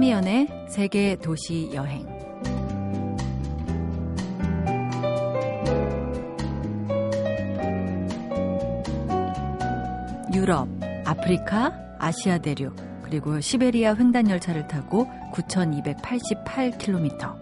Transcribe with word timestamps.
차미연의 0.00 0.48
세계 0.66 1.14
도시 1.16 1.68
여행. 1.74 2.06
유럽, 10.32 10.66
아프리카, 11.04 11.74
아시아 11.98 12.38
대륙, 12.38 12.74
그리고 13.02 13.40
시베리아 13.40 13.94
횡단 13.94 14.30
열차를 14.30 14.68
타고 14.68 15.06
9,288km. 15.34 17.36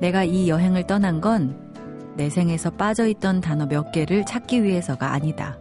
내가 0.00 0.22
이 0.22 0.48
여행을 0.48 0.86
떠난 0.86 1.20
건 1.20 1.70
내 2.16 2.30
생에서 2.30 2.70
빠져있던 2.70 3.40
단어 3.40 3.66
몇 3.66 3.90
개를 3.92 4.24
찾기 4.26 4.62
위해서가 4.62 5.12
아니다. 5.12 5.58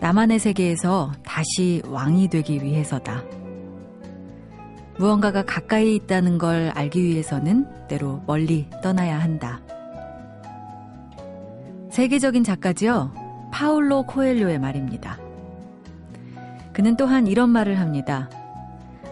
나만의 0.00 0.38
세계에서 0.38 1.12
다시 1.24 1.82
왕이 1.86 2.28
되기 2.28 2.62
위해서다. 2.62 3.24
무언가가 4.98 5.42
가까이 5.42 5.94
있다는 5.94 6.38
걸 6.38 6.72
알기 6.74 7.02
위해서는 7.02 7.66
때로 7.88 8.22
멀리 8.26 8.68
떠나야 8.82 9.18
한다. 9.18 9.60
세계적인 11.90 12.44
작가지요. 12.44 13.12
파울로 13.52 14.04
코엘료의 14.04 14.58
말입니다. 14.58 15.18
그는 16.72 16.96
또한 16.96 17.26
이런 17.26 17.50
말을 17.50 17.78
합니다. 17.78 18.28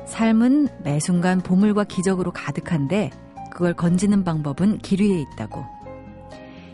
삶은 0.07 0.69
매 0.83 1.01
순간 1.01 1.41
보물과 1.41 1.85
기적으로 1.85 2.31
가득한데 2.31 3.11
그걸 3.51 3.73
건지는 3.75 4.25
방법은 4.25 4.79
길 4.79 5.01
위에 5.01 5.21
있다고. 5.21 5.65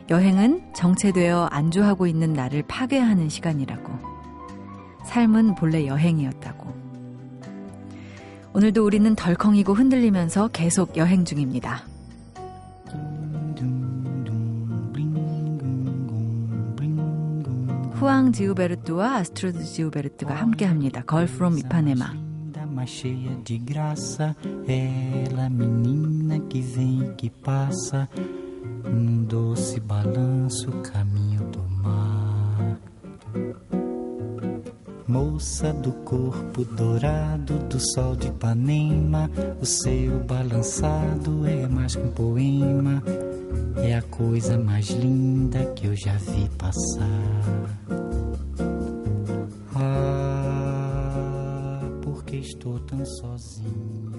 여행은 0.09 0.73
정체되어 0.75 1.47
안주하고 1.53 2.07
있는 2.09 2.33
나를 2.33 2.65
파괴하는 2.67 3.29
시간이라고. 3.29 3.93
삶은 5.05 5.55
본래 5.55 5.87
여행이었다고. 5.87 6.90
오늘도 8.53 8.85
우리는 8.85 9.15
덜컹이고 9.15 9.75
흔들리면서 9.75 10.49
계속 10.49 10.97
여행 10.97 11.25
중입니다. 11.25 11.85
후앙 17.93 18.33
지우베르트와 18.33 19.17
아스트로드 19.17 19.63
지우베르트가 19.63 20.35
함께합니다. 20.35 21.05
Girl 21.07 21.29
from 21.29 21.59
Ipanema. 21.59 22.31
mais 22.81 22.89
cheia 22.89 23.37
de 23.45 23.59
graça. 23.59 24.35
Ela, 24.67 25.51
menina 25.51 26.41
que 26.41 26.63
vem 26.63 27.03
e 27.03 27.15
que 27.15 27.29
passa, 27.29 28.09
num 28.85 29.25
doce 29.25 29.81
balanço, 29.81 30.71
caminho 30.83 31.40
Moça 35.11 35.73
do 35.73 35.91
corpo 36.05 36.65
dourado 36.65 37.59
do 37.69 37.81
sol 37.81 38.15
de 38.15 38.29
Ipanema, 38.29 39.29
o 39.61 39.67
seu 39.67 40.21
balançado 40.21 41.45
é 41.49 41.67
mais 41.67 41.97
que 41.97 42.03
um 42.03 42.13
poema, 42.13 43.03
é 43.79 43.97
a 43.97 44.03
coisa 44.03 44.57
mais 44.57 44.89
linda 44.91 45.67
que 45.75 45.89
eu 45.89 45.97
já 45.97 46.15
vi 46.15 46.49
passar. 46.51 47.09
Ah, 49.75 51.81
porque 52.03 52.37
estou 52.37 52.79
tão 52.79 53.05
sozinho? 53.05 54.10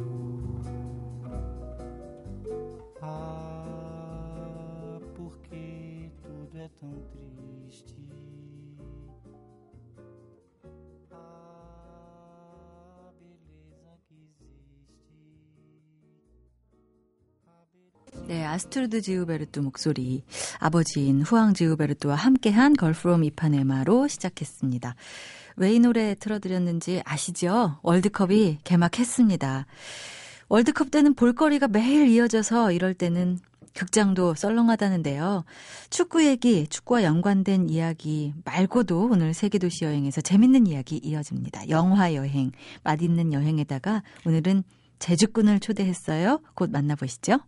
아스트루드 18.61 19.01
지우베르트 19.01 19.59
목소리. 19.59 20.23
아버지인 20.59 21.23
후앙 21.23 21.55
지우베르트와 21.55 22.13
함께한 22.13 22.73
Girl 22.73 22.93
From 22.93 23.23
Ipanema로 23.23 24.07
시작했습니다. 24.07 24.95
왜 25.55 25.73
이 25.73 25.79
노래 25.79 26.13
틀어드렸는지 26.13 27.01
아시죠? 27.03 27.79
월드컵이 27.81 28.59
개막했습니다. 28.63 29.65
월드컵 30.47 30.91
때는 30.91 31.15
볼거리가 31.15 31.69
매일 31.69 32.07
이어져서 32.07 32.71
이럴 32.71 32.93
때는 32.93 33.39
극장도 33.73 34.35
썰렁하다는데요. 34.35 35.43
축구 35.89 36.23
얘기, 36.25 36.67
축구와 36.67 37.01
연관된 37.03 37.67
이야기 37.67 38.33
말고도 38.45 39.09
오늘 39.11 39.33
세계도시 39.33 39.85
여행에서 39.85 40.21
재밌는 40.21 40.67
이야기 40.67 40.99
이어집니다. 41.03 41.69
영화 41.69 42.13
여행, 42.13 42.51
맛있는 42.83 43.33
여행에다가 43.33 44.03
오늘은 44.25 44.63
제주꾼을 44.99 45.59
초대했어요. 45.59 46.41
곧 46.53 46.69
만나보시죠. 46.69 47.39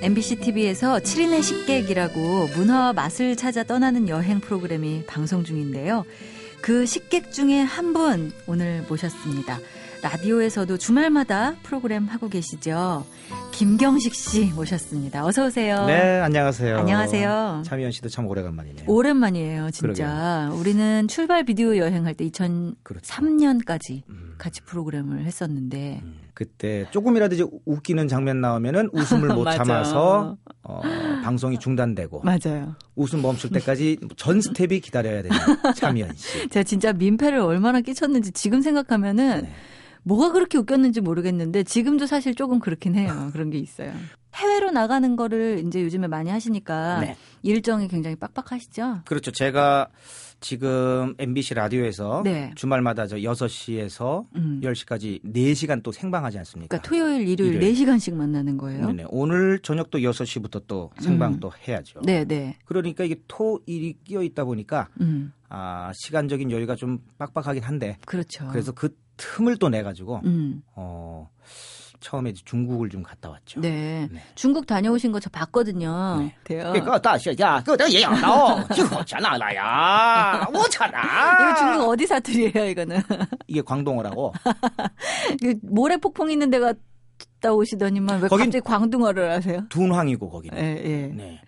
MBC 0.00 0.36
TV에서 0.36 0.98
7인의 1.00 1.42
식객이라고 1.42 2.48
문화와 2.56 2.92
맛을 2.92 3.36
찾아 3.36 3.62
떠나는 3.62 4.08
여행 4.08 4.40
프로그램이 4.40 5.04
방송 5.06 5.44
중인데요. 5.44 6.06
그 6.60 6.86
식객 6.86 7.30
중에 7.30 7.60
한 7.60 7.92
분 7.92 8.32
오늘 8.46 8.84
모셨습니다. 8.88 9.58
라디오에서도 10.02 10.78
주말마다 10.78 11.54
프로그램 11.62 12.04
하고 12.06 12.28
계시죠. 12.28 13.04
김경식 13.50 14.14
씨 14.14 14.44
모셨습니다. 14.54 15.26
어서 15.26 15.46
오세요. 15.46 15.84
네, 15.86 16.20
안녕하세요. 16.20 16.78
안녕하세요. 16.78 17.62
차미연 17.64 17.90
씨도 17.90 18.08
참 18.08 18.26
오래간만이네요. 18.26 18.84
오랜만이에요, 18.86 19.70
진짜. 19.72 20.50
우리는 20.54 21.08
출발 21.08 21.44
비디오 21.44 21.76
여행할 21.76 22.14
때 22.14 22.28
그렇죠. 22.84 23.12
2003년까지 23.14 24.02
음, 24.08 24.34
같이 24.38 24.60
프로그램을 24.62 25.24
했었는데 25.24 26.00
음. 26.04 26.20
그때 26.34 26.86
조금이라도 26.92 27.34
이제 27.34 27.44
웃기는 27.64 28.06
장면 28.06 28.40
나오면은 28.40 28.90
웃음을 28.92 29.28
못. 29.34 29.48
참아서 29.58 30.36
어, 30.62 30.80
방송이 31.24 31.58
중단되고 31.58 32.22
맞아요. 32.22 32.76
웃음 32.94 33.22
멈출 33.22 33.50
때까지 33.50 33.98
전 34.16 34.40
스텝이 34.40 34.80
기다려야 34.80 35.22
되는 35.22 35.36
차미연 35.74 36.14
씨. 36.14 36.46
제가 36.50 36.62
진짜 36.62 36.92
민폐를 36.92 37.40
얼마나 37.40 37.80
끼쳤는지 37.80 38.30
지금 38.32 38.60
생각하면은 38.60 39.42
네. 39.42 39.52
뭐가 40.02 40.32
그렇게 40.32 40.58
웃겼는지 40.58 41.00
모르겠는데 41.00 41.64
지금도 41.64 42.06
사실 42.06 42.34
조금 42.34 42.58
그렇긴 42.58 42.94
해요. 42.94 43.30
그런 43.32 43.50
게 43.50 43.58
있어요. 43.58 43.92
해외로 44.34 44.70
나가는 44.70 45.16
거를 45.16 45.64
이제 45.66 45.82
요즘에 45.82 46.06
많이 46.06 46.30
하시니까 46.30 47.00
네. 47.00 47.16
일정이 47.42 47.88
굉장히 47.88 48.14
빡빡하시죠? 48.16 49.00
그렇죠. 49.04 49.30
제가 49.30 49.88
지금 50.40 51.14
MBC 51.18 51.54
라디오에서 51.54 52.22
네. 52.24 52.52
주말마다 52.54 53.06
저 53.06 53.16
6시에서 53.16 54.26
음. 54.36 54.60
10시까지 54.62 55.22
4시간 55.24 55.82
또 55.82 55.90
생방하지 55.90 56.38
않습니까? 56.38 56.78
그러니까 56.78 56.88
토요일, 56.88 57.26
일요일, 57.28 57.54
일요일. 57.54 57.74
4시간씩 57.74 58.14
만나는 58.14 58.56
거예요. 58.56 58.86
네네. 58.86 59.06
오늘 59.08 59.58
저녁 59.60 59.90
또 59.90 59.98
6시부터 59.98 60.62
또 60.68 60.90
생방 61.00 61.34
음. 61.34 61.40
또 61.40 61.50
해야죠. 61.66 62.02
네, 62.04 62.24
네. 62.24 62.56
그러니까 62.66 63.02
이게 63.04 63.16
토 63.26 63.60
일이 63.66 63.96
끼어 64.04 64.22
있다 64.22 64.44
보니까 64.44 64.88
음. 65.00 65.32
아, 65.48 65.90
시간적인 65.94 66.52
여유가 66.52 66.76
좀 66.76 66.98
빡빡하긴 67.18 67.64
한데 67.64 67.96
그렇죠. 68.06 68.46
그래서 68.52 68.70
그 68.72 68.94
틈을 69.18 69.58
또 69.58 69.68
내가지고 69.68 70.22
음. 70.24 70.62
어. 70.74 71.28
처음에 72.00 72.32
중국을 72.32 72.88
좀 72.90 73.02
갔다 73.02 73.28
왔죠. 73.28 73.60
네. 73.60 74.08
네. 74.12 74.22
중국 74.36 74.68
다녀오신 74.68 75.10
거 75.10 75.18
저 75.18 75.28
봤거든요. 75.30 76.18
네. 76.20 76.62
그거 76.72 76.96
다시 77.00 77.34
야, 77.40 77.58
그거 77.58 77.76
내가 77.76 77.90
얘기안 77.90 78.20
나오. 78.20 78.60
이거 78.72 79.04
잖아 79.04 79.36
나야. 79.36 80.46
오잖아. 80.54 81.00
이거 81.50 81.54
중국 81.58 81.88
어디 81.88 82.06
사투리예요, 82.06 82.66
이거는? 82.70 83.02
이게 83.48 83.60
광동어라고. 83.62 84.32
그 85.42 85.54
모래 85.62 85.96
폭풍 85.96 86.30
있는 86.30 86.50
데가 86.50 86.72
갔다 87.40 87.52
오시더니만 87.52 88.22
왜 88.22 88.28
갑자기 88.28 88.60
광둥어를 88.60 89.32
하세요? 89.32 89.66
둔황이고 89.68 90.30
거기는. 90.30 90.56
예, 90.56 90.80
예. 90.84 91.06
네. 91.08 91.40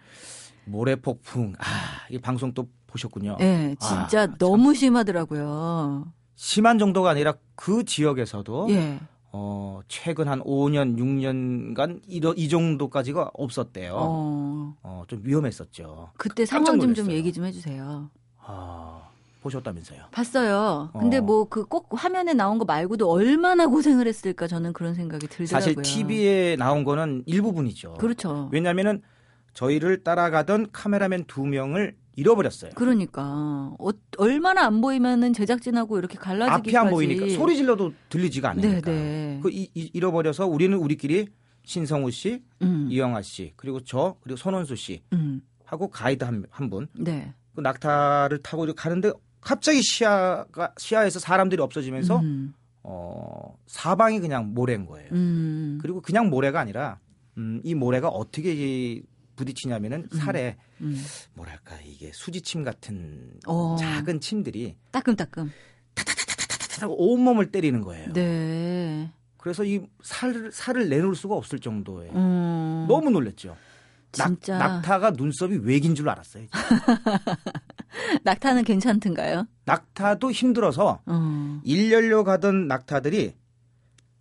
모래 0.65 0.97
폭풍. 0.97 1.53
아, 1.59 1.65
이 2.11 2.19
방송 2.19 2.53
또 2.55 2.67
보셨군요. 2.89 3.37
예, 3.41 3.77
진짜 3.81 4.23
아, 4.23 4.27
너무 4.37 4.73
참. 4.73 4.75
심하더라고요. 4.75 6.13
심한 6.41 6.79
정도가 6.79 7.11
아니라 7.11 7.35
그 7.55 7.85
지역에서도 7.85 8.69
예. 8.71 8.99
어, 9.31 9.83
최근 9.89 10.27
한 10.27 10.41
5년, 10.41 10.97
6년간 10.97 12.01
이, 12.09 12.19
이 12.35 12.49
정도까지가 12.49 13.33
없었대요. 13.35 13.95
어. 13.95 14.75
어. 14.83 15.05
좀 15.07 15.21
위험했었죠. 15.23 16.13
그때 16.17 16.47
상황 16.47 16.81
좀 16.81 16.95
좀. 16.95 17.11
얘기 17.11 17.31
좀 17.31 17.45
해주세요. 17.45 18.09
아, 18.39 19.03
보셨다면서요. 19.43 20.05
봤어요. 20.13 20.89
근데 20.99 21.19
어. 21.19 21.21
뭐그 21.21 21.67
꼭 21.67 21.89
화면에 21.91 22.33
나온 22.33 22.59
거 22.59 22.65
말고도 22.65 23.11
얼마나 23.11 23.67
고생을 23.67 24.07
했을까 24.09 24.47
저는 24.47 24.73
그런 24.73 24.95
생각이 24.95 25.27
들더라고요. 25.27 25.75
사실 25.75 25.83
TV에 25.83 26.57
나온 26.57 26.85
거는 26.85 27.25
일부분이죠. 27.27 27.95
그렇죠. 28.01 28.49
왜냐하면은 28.51 29.03
저희를 29.53 30.05
따라가던 30.05 30.69
카메라맨 30.73 31.25
두 31.27 31.45
명을 31.45 31.97
잃어버렸어요. 32.21 32.73
그러니까 32.75 33.73
어, 33.79 33.89
얼마나 34.19 34.67
안 34.67 34.81
보이면은 34.81 35.33
제작진하고 35.33 35.99
이렇게 35.99 36.17
갈라지기까지 36.19 36.77
앞이 36.77 36.77
안 36.77 36.91
보이니까 36.93 37.29
소리 37.31 37.57
질러도 37.57 37.93
들리지가 38.09 38.51
않으니까. 38.51 38.81
네네. 38.83 39.41
그 39.43 39.51
이- 39.51 39.71
이- 39.75 39.91
잃어버려서 39.93 40.47
우리는 40.47 40.77
우리끼리 40.77 41.27
신성우 41.65 42.11
씨, 42.11 42.43
음, 42.63 42.89
이영아 42.91 43.23
씨, 43.23 43.53
그리고 43.57 43.81
저, 43.81 44.17
그리고 44.23 44.37
손원수 44.37 44.77
씨 44.77 45.03
음, 45.13 45.41
하고 45.65 45.89
가이드 45.89 46.25
한, 46.25 46.45
한 46.51 46.71
분. 46.71 46.87
네. 46.95 47.33
그 47.55 47.61
낙타를 47.61 48.39
타고 48.43 48.65
이렇게 48.65 48.77
가는데 48.81 49.13
갑자기 49.41 49.81
시야가 49.83 50.73
시야에서 50.79 51.19
사람들이 51.19 51.61
없어지면서 51.63 52.19
음, 52.21 52.55
어, 52.83 53.57
사방이 53.67 54.21
그냥 54.21 54.53
모래인 54.55 54.87
거예요. 54.87 55.09
음, 55.13 55.79
그리고 55.81 56.01
그냥 56.01 56.29
모래가 56.29 56.61
아니라 56.61 56.99
음, 57.39 57.61
이 57.65 57.75
모래가 57.75 58.09
어떻게 58.09 58.53
이 58.55 59.03
부딪히냐면은 59.41 60.07
살에 60.13 60.57
음. 60.83 61.03
뭐랄까 61.33 61.79
이게 61.85 62.11
수지침 62.13 62.63
같은 62.63 63.33
어, 63.47 63.77
작은 63.79 64.21
침들이 64.21 64.77
따끔따끔. 64.91 65.51
온몸을 66.87 67.51
때리는 67.51 67.81
거예요. 67.83 68.13
네. 68.13 69.11
그래서 69.37 69.65
이 69.65 69.83
살, 70.03 70.51
살을 70.53 70.89
내놓을 70.89 71.15
수가 71.15 71.35
없을 71.35 71.59
정도의 71.59 72.11
음, 72.11 72.87
너무 72.89 73.11
놀랬죠. 73.11 73.57
낙, 74.13 74.27
진짜 74.27 74.59
낙 74.59 74.83
타가 74.83 75.11
눈썹이 75.11 75.59
왜긴 75.63 75.95
줄 75.95 76.09
알았어요. 76.09 76.47
낙타는 78.25 78.65
괜찮던가요? 78.65 79.47
낙타도 79.65 80.31
힘들어서 80.33 81.01
어. 81.07 81.61
일렬로 81.65 82.25
가던 82.25 82.67
낙타들이 82.67 83.35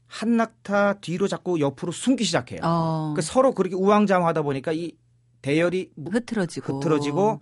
한 0.07 0.37
낙타 0.37 0.99
뒤로 1.01 1.27
자꾸 1.27 1.59
옆으로 1.59 1.91
숨기 1.91 2.23
시작해요. 2.23 2.61
어. 2.63 3.13
그 3.15 3.21
서로 3.21 3.53
그렇게 3.53 3.75
우왕좌왕하다 3.75 4.41
보니까 4.41 4.71
이 4.73 4.93
대열이 5.41 5.91
흐트러지고 6.11 6.77
흐트러지고 6.79 7.39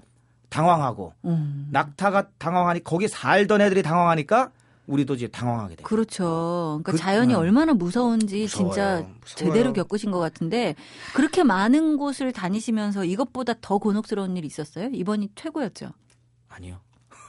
당황하고 0.50 1.14
음. 1.26 1.68
낙타가 1.72 2.30
당황하니 2.38 2.84
거기 2.84 3.08
살던 3.08 3.62
애들이 3.62 3.82
당황하니까 3.84 4.52
우리도 4.86 5.16
이제 5.16 5.28
당황하게 5.28 5.76
돼요. 5.76 5.86
그렇죠. 5.86 6.80
그러니까 6.84 6.92
그- 6.94 6.98
자연이 6.98 7.34
음. 7.34 7.40
얼마나 7.40 7.74
무서운지 7.74 8.44
무서워요. 8.44 8.72
진짜 8.74 8.96
무서워요. 9.02 9.20
제대로 9.54 9.74
겪으신 9.74 10.12
것 10.12 10.20
같은데 10.20 10.76
그렇게 11.14 11.44
많은 11.44 11.98
곳을 11.98 12.32
다니시면서 12.32 13.04
이것보다 13.04 13.56
더 13.60 13.78
곤혹스러운 13.80 14.38
일이 14.38 14.48
있었어요? 14.48 14.90
이번이 14.94 15.32
최고였죠. 15.36 15.92
아니요. 16.48 16.80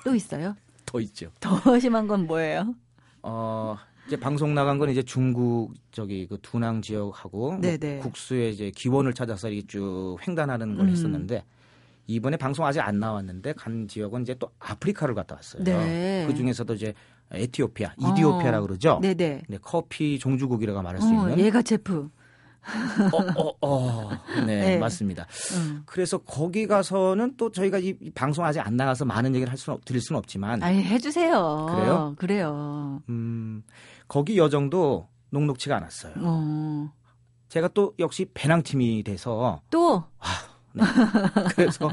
또 0.04 0.14
있어요? 0.14 0.54
더 0.86 1.00
있죠. 1.00 1.30
더 1.40 1.78
심한 1.80 2.06
건 2.06 2.26
뭐예요? 2.28 2.74
어, 3.22 3.76
이제 4.08 4.16
방송 4.16 4.54
나간 4.54 4.78
건 4.78 4.88
이제 4.88 5.02
중국 5.02 5.74
저기 5.92 6.26
그 6.26 6.38
두낭 6.40 6.80
지역하고 6.80 7.52
뭐 7.52 7.60
네네. 7.60 7.98
국수의 7.98 8.54
이제 8.54 8.72
기원을 8.74 9.12
찾아서 9.12 9.50
이렇게 9.50 9.66
쭉 9.66 10.16
횡단하는 10.26 10.76
걸 10.78 10.86
음. 10.86 10.90
했었는데 10.90 11.44
이번에 12.06 12.38
방송 12.38 12.64
아직 12.64 12.80
안 12.80 12.98
나왔는데 12.98 13.52
간 13.52 13.86
지역은 13.86 14.22
이제 14.22 14.34
또 14.38 14.50
아프리카를 14.60 15.14
갔다 15.14 15.34
왔어요. 15.34 15.62
네. 15.62 16.24
그 16.26 16.34
중에서도 16.34 16.72
이제 16.72 16.94
에티오피아, 17.30 17.96
이디오피아라 17.98 18.60
어. 18.60 18.62
그러죠. 18.62 18.98
네네. 19.02 19.42
네, 19.46 19.58
커피 19.60 20.18
종주국이라고 20.18 20.80
말할 20.80 21.02
수 21.02 21.08
어, 21.08 21.28
있는. 21.28 21.38
얘가 21.40 21.60
제프. 21.60 22.08
어, 23.12 23.42
어, 23.42 23.52
어. 23.60 24.10
네, 24.46 24.60
네. 24.60 24.78
맞습니다. 24.78 25.26
음. 25.56 25.82
그래서 25.86 26.18
거기 26.18 26.66
가서는 26.66 27.36
또 27.36 27.50
저희가 27.50 27.78
이, 27.78 27.94
이 28.00 28.10
방송 28.10 28.44
아직 28.44 28.60
안 28.60 28.76
나가서 28.76 29.04
많은 29.04 29.34
얘기를 29.34 29.50
할 29.50 29.56
수는 29.58 29.76
없- 29.76 29.84
드릴 29.84 30.00
수는 30.00 30.18
없지만 30.18 30.62
아니 30.62 30.82
해주세요. 30.82 31.66
그래요? 31.70 32.14
그래요. 32.18 33.02
음, 33.08 33.62
거기 34.06 34.36
여정도 34.38 35.08
녹록치가 35.30 35.76
않았어요. 35.76 36.14
어. 36.18 36.92
제가 37.48 37.68
또 37.68 37.94
역시 37.98 38.26
배낭팀이 38.34 39.02
돼서 39.04 39.60
또 39.70 40.04
그래서 41.54 41.90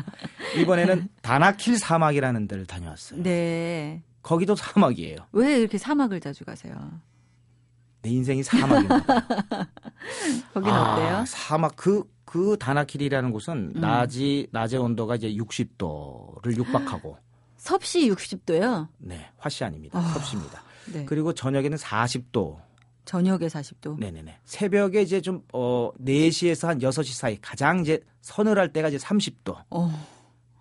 이번에는 0.59 1.07
다나킬 1.21 1.77
사막이라는 1.77 2.47
데를 2.47 2.65
다녀왔어요. 2.65 3.23
네. 3.23 4.03
거기도 4.21 4.55
사막이에요. 4.55 5.17
왜 5.31 5.59
이렇게 5.59 5.77
사막을 5.77 6.19
자주 6.19 6.43
가세요? 6.45 6.75
내 8.05 8.11
인생이 8.11 8.43
사막입니다. 8.43 8.99
거긴 10.53 10.71
어때요? 10.71 11.23
사막 11.27 11.75
그그 11.75 12.57
다나킬이라는 12.59 13.31
곳은 13.31 13.73
음. 13.75 13.81
낮이 13.81 14.47
낮의 14.51 14.77
온도가 14.79 15.15
이제 15.15 15.33
60도를 15.33 16.55
육박하고 16.55 17.17
섭씨 17.57 18.11
60도요. 18.11 18.87
네 18.99 19.27
화씨 19.37 19.63
아닙니다 19.63 19.97
아. 19.97 20.01
섭씨입니다. 20.03 20.61
네. 20.93 21.05
그리고 21.05 21.33
저녁에는 21.33 21.75
40도. 21.77 22.57
저녁에 23.05 23.47
40도. 23.47 23.97
네네네. 23.99 24.37
새벽에 24.45 25.01
이제 25.01 25.19
좀 25.21 25.41
어 25.51 25.91
4시에서 25.99 26.67
한 26.67 26.79
6시 26.79 27.13
사이 27.13 27.37
가장 27.41 27.79
이제 27.81 27.99
서늘할 28.21 28.71
때가 28.71 28.89
이제 28.89 28.97
30도. 28.97 29.55
어. 29.71 30.07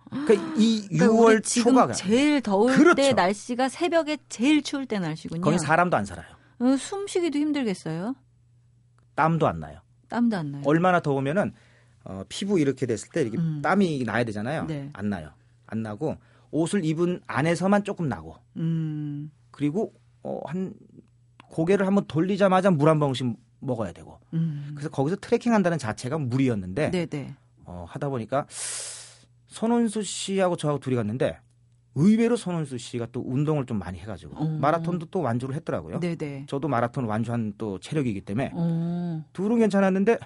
그러니까 0.09 0.33
이 0.57 0.87
그러니까 0.89 1.11
우리 1.11 1.35
6월 1.37 1.43
지금 1.43 1.73
초가 1.75 1.91
제일 1.93 2.41
더울 2.41 2.75
그렇죠. 2.75 2.95
때 2.95 3.13
날씨가 3.13 3.69
새벽에 3.69 4.17
제일 4.29 4.63
추울 4.63 4.87
때 4.87 4.97
날씨군요. 4.97 5.41
거기 5.41 5.59
사람도 5.59 5.95
안 5.95 6.05
살아요. 6.05 6.25
어, 6.59 6.75
숨쉬기도 6.77 7.37
힘들겠어요. 7.37 8.15
땀도 9.15 9.47
안 9.47 9.59
나요. 9.59 9.79
땀도 10.09 10.37
안 10.37 10.51
나요. 10.51 10.63
얼마나 10.65 10.99
더우면은 10.99 11.53
어, 12.03 12.23
피부 12.29 12.59
이렇게 12.59 12.85
됐을 12.85 13.09
때 13.09 13.21
이렇게 13.21 13.37
음. 13.37 13.61
땀이 13.61 14.03
나야 14.05 14.23
되잖아요. 14.25 14.65
네. 14.65 14.89
안 14.93 15.09
나요. 15.09 15.31
안 15.67 15.81
나고 15.81 16.17
옷을 16.51 16.85
입은 16.85 17.21
안에서만 17.27 17.83
조금 17.83 18.07
나고 18.07 18.35
음. 18.57 19.31
그리고 19.51 19.93
어, 20.23 20.39
한 20.45 20.73
고개를 21.49 21.87
한번 21.87 22.05
돌리자마자 22.07 22.69
물 22.71 22.89
한 22.89 22.99
방울씩 22.99 23.35
먹어야 23.59 23.91
되고 23.93 24.19
음. 24.33 24.71
그래서 24.75 24.89
거기서 24.89 25.15
트레킹 25.17 25.53
한다는 25.53 25.77
자체가 25.79 26.17
무리였는데 26.19 26.91
네, 26.91 27.05
네. 27.07 27.35
어, 27.63 27.85
하다 27.89 28.09
보니까 28.09 28.45
손원수 29.47 30.03
씨하고 30.03 30.55
저하고 30.55 30.79
둘이 30.79 30.95
갔는데 30.95 31.39
의외로 31.95 32.35
손원수 32.35 32.77
씨가 32.77 33.07
또 33.11 33.23
운동을 33.25 33.65
좀 33.65 33.79
많이 33.79 33.97
해가지고 33.99 34.35
어. 34.35 34.45
마라톤도 34.45 35.07
또 35.07 35.21
완주를 35.21 35.55
했더라고요. 35.55 35.99
네, 36.01 36.15
네. 36.15 36.45
저도 36.47 36.67
마라톤 36.67 37.05
완주한 37.05 37.53
또 37.57 37.79
체력이기 37.79 38.21
때문에 38.21 38.51
어. 38.53 39.25
둘은 39.31 39.59
괜찮았는데 39.59 40.19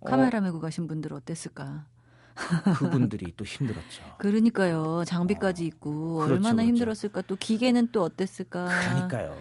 어, 0.00 0.04
카메라 0.04 0.40
메고 0.40 0.60
가신 0.60 0.88
분들 0.88 1.12
어땠을까? 1.12 1.86
그분들이 2.78 3.32
또 3.36 3.44
힘들었죠. 3.44 4.02
그러니까요. 4.18 5.04
장비까지 5.06 5.64
있고 5.66 6.16
그렇죠, 6.16 6.34
얼마나 6.34 6.54
그렇죠. 6.56 6.68
힘들었을까? 6.68 7.22
또 7.22 7.36
기계는 7.36 7.90
또 7.92 8.02
어땠을까? 8.02 8.66
그러니까요. 8.66 9.36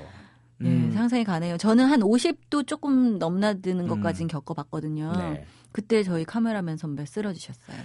네, 0.59 0.69
음, 0.69 0.91
상상이 0.91 1.23
가네요. 1.23 1.57
저는 1.57 1.87
한 1.87 2.01
50도 2.01 2.67
조금 2.67 3.17
넘나드는 3.17 3.85
음. 3.85 3.89
것까지는 3.89 4.27
겪어봤거든요. 4.27 5.11
네. 5.17 5.45
그때 5.71 6.03
저희 6.03 6.23
카메라맨 6.23 6.77
선배 6.77 7.03
쓰러지셨어요. 7.03 7.77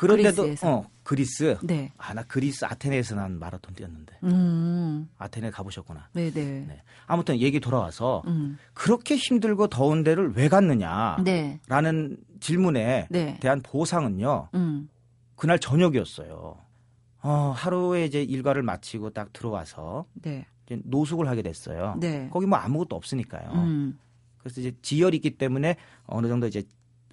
그런데도 0.00 0.42
그리스에서. 0.42 0.70
어 0.70 0.86
그리스 1.02 1.58
네. 1.62 1.92
아나 1.98 2.22
그리스 2.22 2.64
아테네에서 2.64 3.16
난 3.16 3.38
마라톤 3.38 3.74
뛰었는데 3.74 4.18
음. 4.24 5.08
아테네 5.18 5.50
가보셨구나. 5.50 6.08
네, 6.14 6.30
네. 6.30 6.64
네. 6.66 6.82
아무튼 7.06 7.38
얘기 7.38 7.60
돌아와서 7.60 8.22
음. 8.26 8.56
그렇게 8.72 9.16
힘들고 9.16 9.66
더운 9.66 10.02
데를 10.02 10.32
왜 10.34 10.48
갔느냐라는 10.48 11.24
네. 11.24 12.16
질문에 12.40 13.08
네. 13.10 13.38
대한 13.40 13.60
보상은요. 13.60 14.48
음. 14.54 14.88
그날 15.36 15.58
저녁이었어요. 15.58 16.56
어, 17.22 17.52
하루에 17.54 18.06
이제 18.06 18.22
일과를 18.22 18.62
마치고 18.62 19.10
딱 19.10 19.32
들어와서 19.34 20.06
네. 20.14 20.46
이제 20.64 20.80
노숙을 20.84 21.28
하게 21.28 21.42
됐어요. 21.42 21.96
네. 22.00 22.28
거기 22.32 22.46
뭐 22.46 22.58
아무것도 22.58 22.96
없으니까요. 22.96 23.50
음. 23.52 23.98
그래서 24.38 24.62
이제 24.62 24.72
지열이 24.80 25.18
있기 25.18 25.36
때문에 25.36 25.76
어느 26.06 26.26
정도 26.28 26.46
이제 26.46 26.62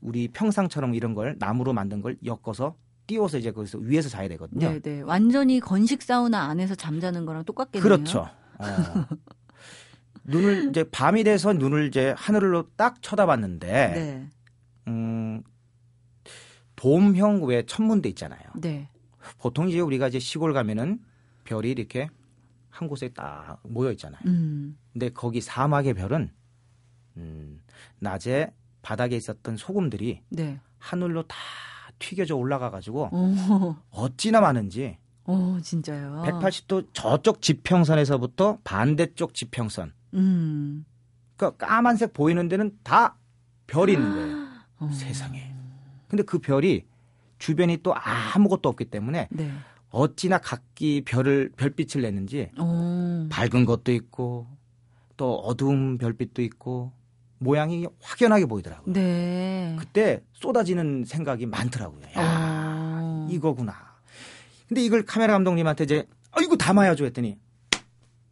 우리 0.01 0.27
평상처럼 0.27 0.95
이런 0.95 1.13
걸 1.13 1.35
나무로 1.39 1.73
만든 1.73 2.01
걸 2.01 2.17
엮어서 2.25 2.75
띄워서 3.07 3.37
이제 3.37 3.51
거기서 3.51 3.79
위에서 3.79 4.09
자야 4.09 4.27
되거든요. 4.29 4.69
네, 4.69 4.79
네. 4.79 5.01
완전히 5.01 5.59
건식 5.59 6.01
사우나 6.01 6.43
안에서 6.43 6.75
잠자는 6.75 7.25
거랑 7.25 7.45
똑같겠네요. 7.45 7.83
그렇죠. 7.83 8.29
어. 8.59 8.65
눈을 10.25 10.69
이제 10.69 10.83
밤이 10.83 11.23
돼서 11.23 11.53
눈을 11.53 11.87
이제 11.87 12.13
하늘로 12.17 12.69
딱 12.75 13.01
쳐다봤는데 13.01 13.67
네. 13.67 14.29
음, 14.87 15.41
돔형 16.75 17.43
왜 17.45 17.65
천문대 17.65 18.09
있잖아요. 18.09 18.41
네. 18.55 18.89
보통 19.39 19.69
이제 19.69 19.79
우리가 19.79 20.09
이제 20.09 20.19
시골 20.19 20.53
가면은 20.53 20.99
별이 21.45 21.71
이렇게 21.71 22.09
한 22.69 22.87
곳에 22.87 23.09
딱 23.09 23.59
모여 23.63 23.91
있잖아요. 23.91 24.21
음. 24.25 24.77
근데 24.91 25.09
거기 25.09 25.41
사막의 25.41 25.93
별은 25.93 26.29
음, 27.15 27.61
낮에 27.99 28.53
바닥에 28.87 29.17
있었던 29.17 29.57
소금들이 29.57 30.21
네. 30.29 30.61
하늘로 30.77 31.23
다 31.23 31.35
튀겨져 31.99 32.37
올라가 32.37 32.69
가지고 32.69 33.09
오. 33.11 33.75
어찌나 33.91 34.39
많은지 34.39 34.97
오, 35.25 35.59
진짜요. 35.59 36.23
180도 36.25 36.87
저쪽 36.93 37.41
지평선에서부터 37.41 38.59
반대쪽 38.63 39.33
지평선 39.33 39.91
음. 40.13 40.85
그러니까 41.35 41.67
까만색 41.67 42.13
보이는 42.13 42.47
데는 42.47 42.77
다 42.83 43.17
별이 43.67 43.91
있는 43.91 44.09
거예요. 44.09 44.47
어. 44.79 44.89
세상에. 44.93 45.53
근데 46.07 46.23
그 46.23 46.39
별이 46.39 46.85
주변이 47.39 47.79
또 47.83 47.93
아무것도 47.93 48.69
없기 48.69 48.85
때문에 48.85 49.27
네. 49.31 49.51
어찌나 49.89 50.37
각기 50.37 51.01
별을 51.03 51.51
별빛을 51.57 52.03
내는지 52.03 52.51
오. 52.57 53.27
밝은 53.29 53.65
것도 53.65 53.91
있고 53.91 54.47
또 55.17 55.35
어두운 55.39 55.97
별빛도 55.97 56.41
있고 56.41 56.93
모양이 57.39 57.85
확연하게 58.01 58.45
보이더라고요. 58.45 58.93
네. 58.93 59.75
그때 59.79 60.23
쏟아지는 60.33 61.03
생각이 61.05 61.45
많더라고요. 61.45 62.01
야, 62.17 62.99
어. 63.01 63.27
이거구나. 63.29 63.73
근데 64.67 64.81
이걸 64.81 65.03
카메라 65.05 65.33
감독님한테 65.33 65.83
이제 65.85 66.05
아 66.31 66.41
이거 66.41 66.55
담아야죠 66.55 67.05
했더니 67.05 67.37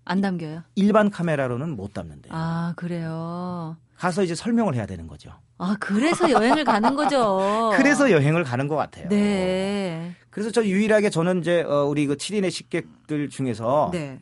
안 0.06 0.22
담겨요. 0.22 0.64
일반 0.76 1.10
카메라로는 1.10 1.76
못 1.76 1.94
담는데. 1.94 2.30
아, 2.32 2.74
그래요. 2.76 3.78
가서 3.98 4.24
이제 4.24 4.36
설명을 4.36 4.76
해야 4.76 4.86
되는 4.86 5.08
거죠. 5.08 5.32
아, 5.58 5.76
그래서 5.80 6.30
여행을 6.30 6.64
가는 6.64 6.96
거죠. 6.96 7.72
그래서 7.76 8.12
여행을 8.12 8.44
가는 8.44 8.68
것 8.68 8.76
같아요. 8.76 9.08
네. 9.10 10.14
그래서 10.30 10.52
저 10.52 10.64
유일하게 10.64 11.10
저는 11.10 11.40
이제 11.40 11.64
어, 11.64 11.86
우리 11.86 12.06
그 12.06 12.16
7인의 12.18 12.52
식객들 12.52 13.30
중에서 13.30 13.90
네. 13.94 14.20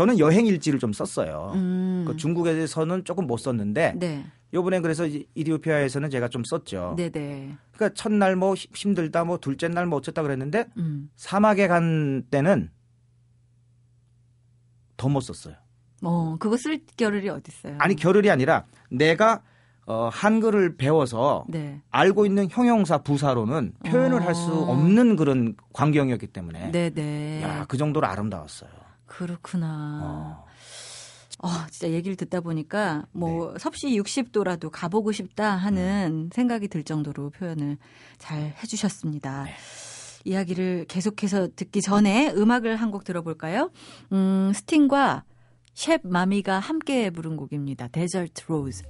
저는 0.00 0.18
여행 0.18 0.46
일지를 0.46 0.78
좀 0.78 0.94
썼어요. 0.94 1.52
음. 1.56 2.04
그 2.08 2.16
중국에서는 2.16 3.04
조금 3.04 3.26
못 3.26 3.36
썼는데 3.36 3.96
네. 3.98 4.24
요번에 4.54 4.80
그래서 4.80 5.06
이- 5.06 5.26
이디오피아에서는 5.34 6.08
제가 6.08 6.28
좀 6.28 6.42
썼죠. 6.42 6.94
네, 6.96 7.10
네. 7.10 7.54
그러니까 7.74 7.94
첫날 7.94 8.34
뭐 8.34 8.54
힘- 8.54 8.70
힘들다 8.74 9.24
뭐 9.24 9.36
둘째 9.36 9.68
날 9.68 9.84
뭐 9.84 9.98
어쨌다 9.98 10.22
그랬는데 10.22 10.64
음. 10.78 11.10
사막에 11.16 11.68
간 11.68 12.22
때는 12.30 12.70
더 14.96 15.08
못 15.10 15.20
썼어요. 15.20 15.54
어, 16.02 16.36
그거 16.40 16.56
쓸 16.56 16.80
겨를이 16.96 17.28
어디 17.28 17.50
있어요? 17.52 17.76
아니 17.78 17.94
겨를이 17.94 18.30
아니라 18.30 18.64
내가 18.90 19.42
어, 19.86 20.08
한글을 20.10 20.76
배워서 20.78 21.44
네. 21.48 21.82
알고 21.90 22.24
있는 22.24 22.48
형용사 22.50 22.98
부사로는 23.02 23.74
표현을 23.84 24.24
할수 24.24 24.50
어. 24.50 24.72
없는 24.72 25.16
그런 25.16 25.56
광경이었기 25.74 26.28
때문에 26.28 26.70
네, 26.70 26.88
네. 26.88 27.42
야, 27.42 27.66
그 27.68 27.76
정도로 27.76 28.06
아름다웠어요. 28.06 28.70
그렇구나. 29.10 30.00
어. 30.02 30.46
어, 31.42 31.48
진짜 31.70 31.90
얘기를 31.92 32.16
듣다 32.16 32.40
보니까 32.40 33.06
뭐 33.12 33.54
섭씨 33.58 33.88
60도라도 33.98 34.70
가보고 34.70 35.10
싶다 35.12 35.56
하는 35.56 36.30
생각이 36.32 36.68
들 36.68 36.84
정도로 36.84 37.30
표현을 37.30 37.78
잘 38.18 38.54
해주셨습니다. 38.62 39.44
네. 39.44 39.54
이야기를 40.24 40.84
계속해서 40.86 41.48
듣기 41.56 41.80
전에 41.80 42.30
음악을 42.36 42.76
한 42.76 42.90
곡 42.90 43.04
들어볼까요? 43.04 43.70
음, 44.12 44.52
스팅과 44.54 45.24
셰브 45.74 46.08
마미가 46.08 46.58
함께 46.58 47.08
부른 47.10 47.36
곡입니다. 47.36 47.88
Desert 47.88 48.44
Rose. 48.48 48.82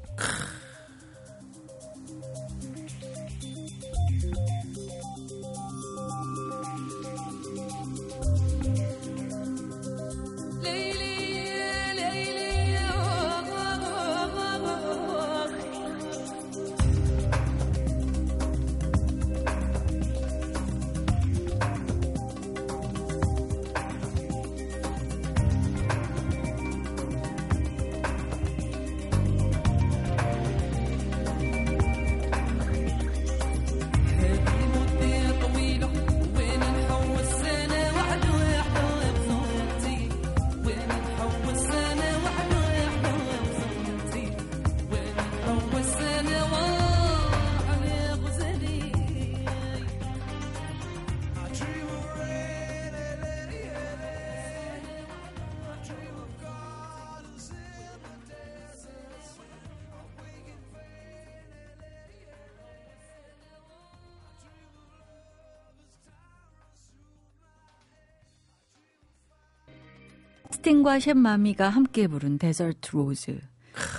스팅과 70.71 71.01
셰브 71.01 71.19
마미가 71.19 71.69
함께 71.69 72.07
부른 72.07 72.39
Desert 72.39 72.93
Rose. 72.93 73.41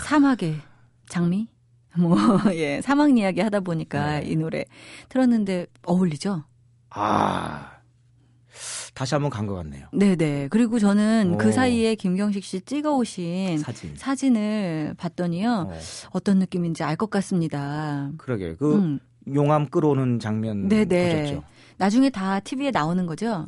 사막의 0.05 0.55
장미? 1.09 1.49
뭐, 1.97 2.15
예, 2.55 2.79
사막 2.81 3.17
이야기 3.17 3.41
하다 3.41 3.59
보니까 3.59 4.21
네. 4.21 4.29
이 4.29 4.37
노래 4.37 4.63
틀었는데 5.09 5.67
어울리죠? 5.85 6.45
아 6.91 7.71
다시 8.93 9.15
한번 9.15 9.29
간 9.29 9.45
것 9.47 9.55
같네요. 9.55 9.87
네네. 9.91 10.47
그리고 10.49 10.79
저는 10.79 11.33
오. 11.33 11.37
그 11.37 11.51
사이에 11.51 11.95
김경식 11.95 12.43
씨 12.45 12.61
찍어 12.61 12.95
오신 12.95 13.57
사진. 13.57 13.93
사진을 13.97 14.93
봤더니요. 14.97 15.51
어, 15.69 15.79
어떤 16.11 16.39
느낌인지 16.39 16.83
알 16.83 16.95
것 16.95 17.09
같습니다. 17.09 18.11
그러게 18.17 18.55
그 18.55 18.75
음. 18.75 18.99
용암 19.33 19.67
끓어오르는 19.67 20.19
장면 20.19 20.69
네네. 20.69 21.21
보셨죠? 21.23 21.43
나중에 21.77 22.09
다 22.09 22.39
TV에 22.39 22.71
나오는 22.71 23.05
거죠? 23.05 23.45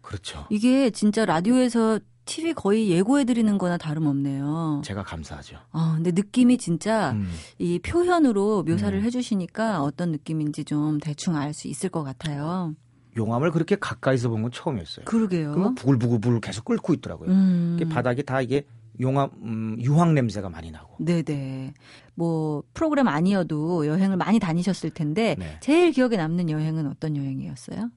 그렇죠. 0.00 0.46
이게 0.50 0.88
진짜 0.90 1.24
라디오에서 1.26 2.00
TV 2.24 2.52
거의 2.54 2.90
예고해 2.90 3.24
드리는 3.24 3.58
거나 3.58 3.76
다름없네요. 3.78 4.82
제가 4.84 5.02
감사하죠. 5.02 5.56
어, 5.72 5.92
근데 5.96 6.12
느낌이 6.12 6.56
진짜 6.58 7.12
음. 7.12 7.28
이 7.58 7.78
표현으로 7.80 8.62
묘사를 8.62 8.96
음. 8.96 9.04
해 9.04 9.10
주시니까 9.10 9.82
어떤 9.82 10.12
느낌인지 10.12 10.64
좀 10.64 10.98
대충 11.00 11.36
알 11.36 11.52
수 11.52 11.68
있을 11.68 11.88
것 11.90 12.02
같아요. 12.04 12.74
용암을 13.16 13.50
그렇게 13.50 13.76
가까이서 13.76 14.28
본 14.30 14.42
건 14.42 14.50
처음이었어요. 14.52 15.04
그러게요. 15.04 15.52
그뭐 15.52 15.74
부글부글 15.74 16.40
계속 16.40 16.64
끓고 16.64 16.94
있더라고요. 16.94 17.30
음. 17.30 17.78
바닥이 17.90 18.22
다 18.22 18.40
이게 18.40 18.64
용암 19.00 19.30
음, 19.42 19.76
유황 19.80 20.14
냄새가 20.14 20.48
많이 20.48 20.70
나고. 20.70 20.96
네네. 20.98 21.74
뭐 22.14 22.62
프로그램 22.72 23.08
아니어도 23.08 23.86
여행을 23.86 24.16
많이 24.16 24.38
다니셨을 24.38 24.90
텐데 24.90 25.34
네. 25.38 25.56
제일 25.60 25.90
기억에 25.92 26.16
남는 26.16 26.48
여행은 26.50 26.86
어떤 26.86 27.16
여행이었어요? 27.16 27.90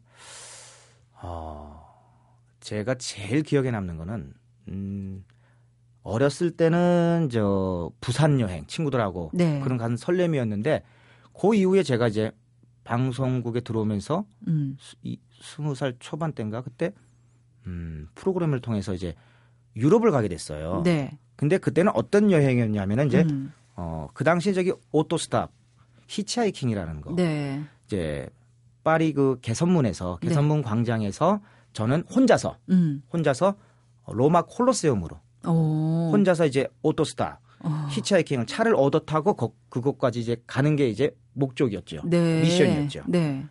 어, 1.21 1.84
제가 2.65 2.95
제일 2.95 3.43
기억에 3.43 3.69
남는 3.69 3.95
거는 3.97 4.33
음, 4.69 5.23
어렸을 6.01 6.49
때는 6.49 7.29
저 7.31 7.91
부산 8.01 8.39
여행 8.39 8.65
친구들하고 8.65 9.29
네. 9.35 9.59
그런 9.59 9.77
간 9.77 9.95
설렘이었는데 9.95 10.81
그 11.39 11.53
이후에 11.53 11.83
제가 11.83 12.07
이제 12.07 12.31
방송국에 12.83 13.59
들어오면서 13.61 14.25
음. 14.47 14.75
수- 14.79 14.95
이 15.03 15.19
스무 15.41 15.75
살 15.75 15.95
초반 15.99 16.33
때인가 16.33 16.61
그때 16.63 16.91
음, 17.67 18.07
프로그램을 18.15 18.61
통해서 18.61 18.95
이제 18.95 19.13
유럽을 19.75 20.09
가게 20.09 20.27
됐어요. 20.27 20.81
네. 20.83 21.19
근데 21.35 21.59
그때는 21.59 21.91
어떤 21.95 22.31
여행이었냐면은 22.31 23.07
이제 23.07 23.21
음. 23.29 23.53
어, 23.75 24.07
그 24.15 24.23
당시 24.23 24.55
저기 24.55 24.73
auto-stop 24.91 25.51
hitchhiking이라는 26.07 27.01
거. 27.01 27.15
네. 27.15 27.63
이제 27.85 28.27
파리 28.83 29.13
그 29.13 29.37
개선문에서 29.43 30.17
네. 30.21 30.29
개선문 30.29 30.63
광장에서 30.63 31.41
저는 31.75 32.03
혼자서 32.09 32.57
음. 32.69 33.03
혼자서 33.11 33.55
로마 34.07 34.43
콜로세움으로 34.43 35.19
오. 35.45 36.09
혼자서 36.11 36.45
이제 36.45 36.67
auto-stop 36.81 37.39
어. 37.59 37.87
hitchhiking을 37.91 38.45
차를 38.47 38.75
얻어 38.75 38.99
타고 38.99 39.33
거- 39.35 39.51
그곳까지 39.69 40.19
이제 40.21 40.37
가는 40.47 40.75
게 40.77 40.87
이제 40.87 41.15
목적이었죠. 41.33 42.01
네. 42.05 42.41
미션이었죠. 42.41 43.03
네. 43.07 43.45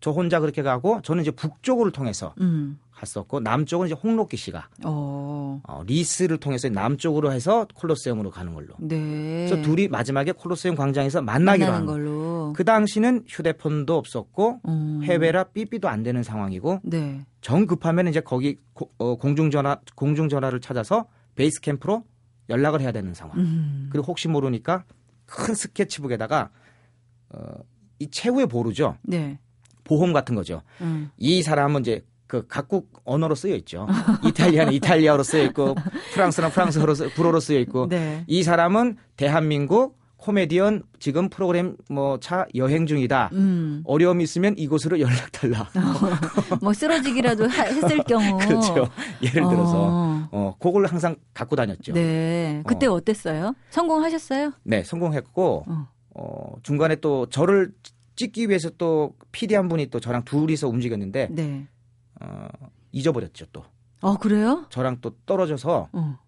저 0.00 0.12
혼자 0.12 0.38
그렇게 0.38 0.62
가고 0.62 1.00
저는 1.02 1.22
이제 1.22 1.32
북쪽을 1.32 1.90
통해서 1.90 2.34
음. 2.40 2.78
갔었고 2.96 3.40
남쪽은 3.40 3.88
이제 3.88 3.94
홍록기 3.94 4.36
씨가 4.38 4.68
어. 4.84 5.60
어, 5.68 5.82
니스를 5.86 6.38
통해서 6.38 6.68
남쪽으로 6.70 7.30
해서 7.30 7.66
콜로세움으로 7.74 8.30
가는 8.30 8.54
걸로. 8.54 8.74
네. 8.78 9.46
그래서 9.48 9.60
둘이 9.62 9.88
마지막에 9.88 10.32
콜로세움 10.32 10.76
광장에서 10.76 11.20
만나기로 11.20 11.70
한. 11.72 11.84
걸로. 11.86 12.52
그 12.56 12.64
당시는 12.64 13.24
휴대폰도 13.28 13.96
없었고 13.96 14.60
음. 14.66 15.00
해외라 15.04 15.44
삐삐도 15.44 15.88
안 15.88 16.02
되는 16.02 16.22
상황이고 16.22 16.80
네. 16.84 17.24
정 17.42 17.66
급하면 17.66 18.08
이제 18.08 18.20
거기 18.20 18.58
고- 18.72 18.90
어, 18.98 19.16
공중전화 19.16 19.80
공중전화를 19.94 20.60
찾아서 20.60 21.06
베이스 21.34 21.60
캠프로 21.60 22.04
연락을 22.48 22.80
해야 22.80 22.92
되는 22.92 23.12
상황. 23.12 23.38
음. 23.38 23.88
그리고 23.92 24.06
혹시 24.06 24.26
모르니까 24.28 24.84
큰 25.26 25.54
스케치북에다가 25.54 26.48
어, 27.30 27.38
이 27.98 28.08
최후의 28.10 28.46
보루죠. 28.46 28.96
네. 29.02 29.38
보험 29.84 30.12
같은 30.12 30.34
거죠. 30.34 30.62
음. 30.80 31.10
이 31.18 31.42
사람은 31.42 31.82
이제 31.82 32.04
그 32.26 32.46
각국 32.48 32.90
언어로 33.04 33.34
쓰여 33.34 33.54
있죠. 33.56 33.86
이탈리아는 34.24 34.72
이탈리아어로 34.74 35.22
쓰여 35.22 35.44
있고 35.44 35.74
프랑스는 36.14 36.50
프랑스어로 36.50 36.94
쓰- 36.94 37.08
불어로 37.14 37.40
쓰여 37.40 37.58
있고 37.60 37.88
네. 37.88 38.24
이 38.26 38.42
사람은 38.42 38.96
대한민국 39.16 39.96
코미디언 40.16 40.82
지금 40.98 41.28
프로그램 41.28 41.76
뭐 41.90 42.18
차 42.18 42.46
여행 42.56 42.86
중이다. 42.86 43.30
음. 43.34 43.82
어려움이 43.84 44.24
있으면 44.24 44.54
이곳으로 44.58 44.98
연락 44.98 45.30
달라. 45.30 45.68
뭐 46.62 46.72
쓰러지기라도 46.72 47.46
하- 47.46 47.64
했을 47.64 47.98
경우. 48.08 48.38
그렇죠. 48.38 48.88
예를 49.22 49.48
들어서 49.48 49.86
어. 49.88 50.28
어 50.32 50.56
그걸 50.58 50.86
항상 50.86 51.14
갖고 51.34 51.54
다녔죠. 51.54 51.92
네. 51.92 52.62
그때 52.66 52.86
어. 52.86 52.98
땠어요 52.98 53.54
성공하셨어요? 53.70 54.52
네, 54.64 54.82
성공했고 54.82 55.64
어. 55.68 55.88
어, 56.14 56.52
중간에 56.64 56.96
또 56.96 57.26
저를 57.26 57.72
찍기 58.16 58.48
위해서 58.48 58.70
또 58.78 59.12
PD 59.30 59.54
한 59.54 59.68
분이 59.68 59.90
또 59.90 60.00
저랑 60.00 60.24
둘이서 60.24 60.66
움직였는데 60.68 61.28
네. 61.30 61.66
어, 62.20 62.48
잊어버렸죠 62.92 63.46
또. 63.52 63.64
어, 64.00 64.16
그래요? 64.18 64.66
저랑 64.70 64.98
또 65.00 65.16
떨어져서 65.26 65.88
어. 65.92 66.18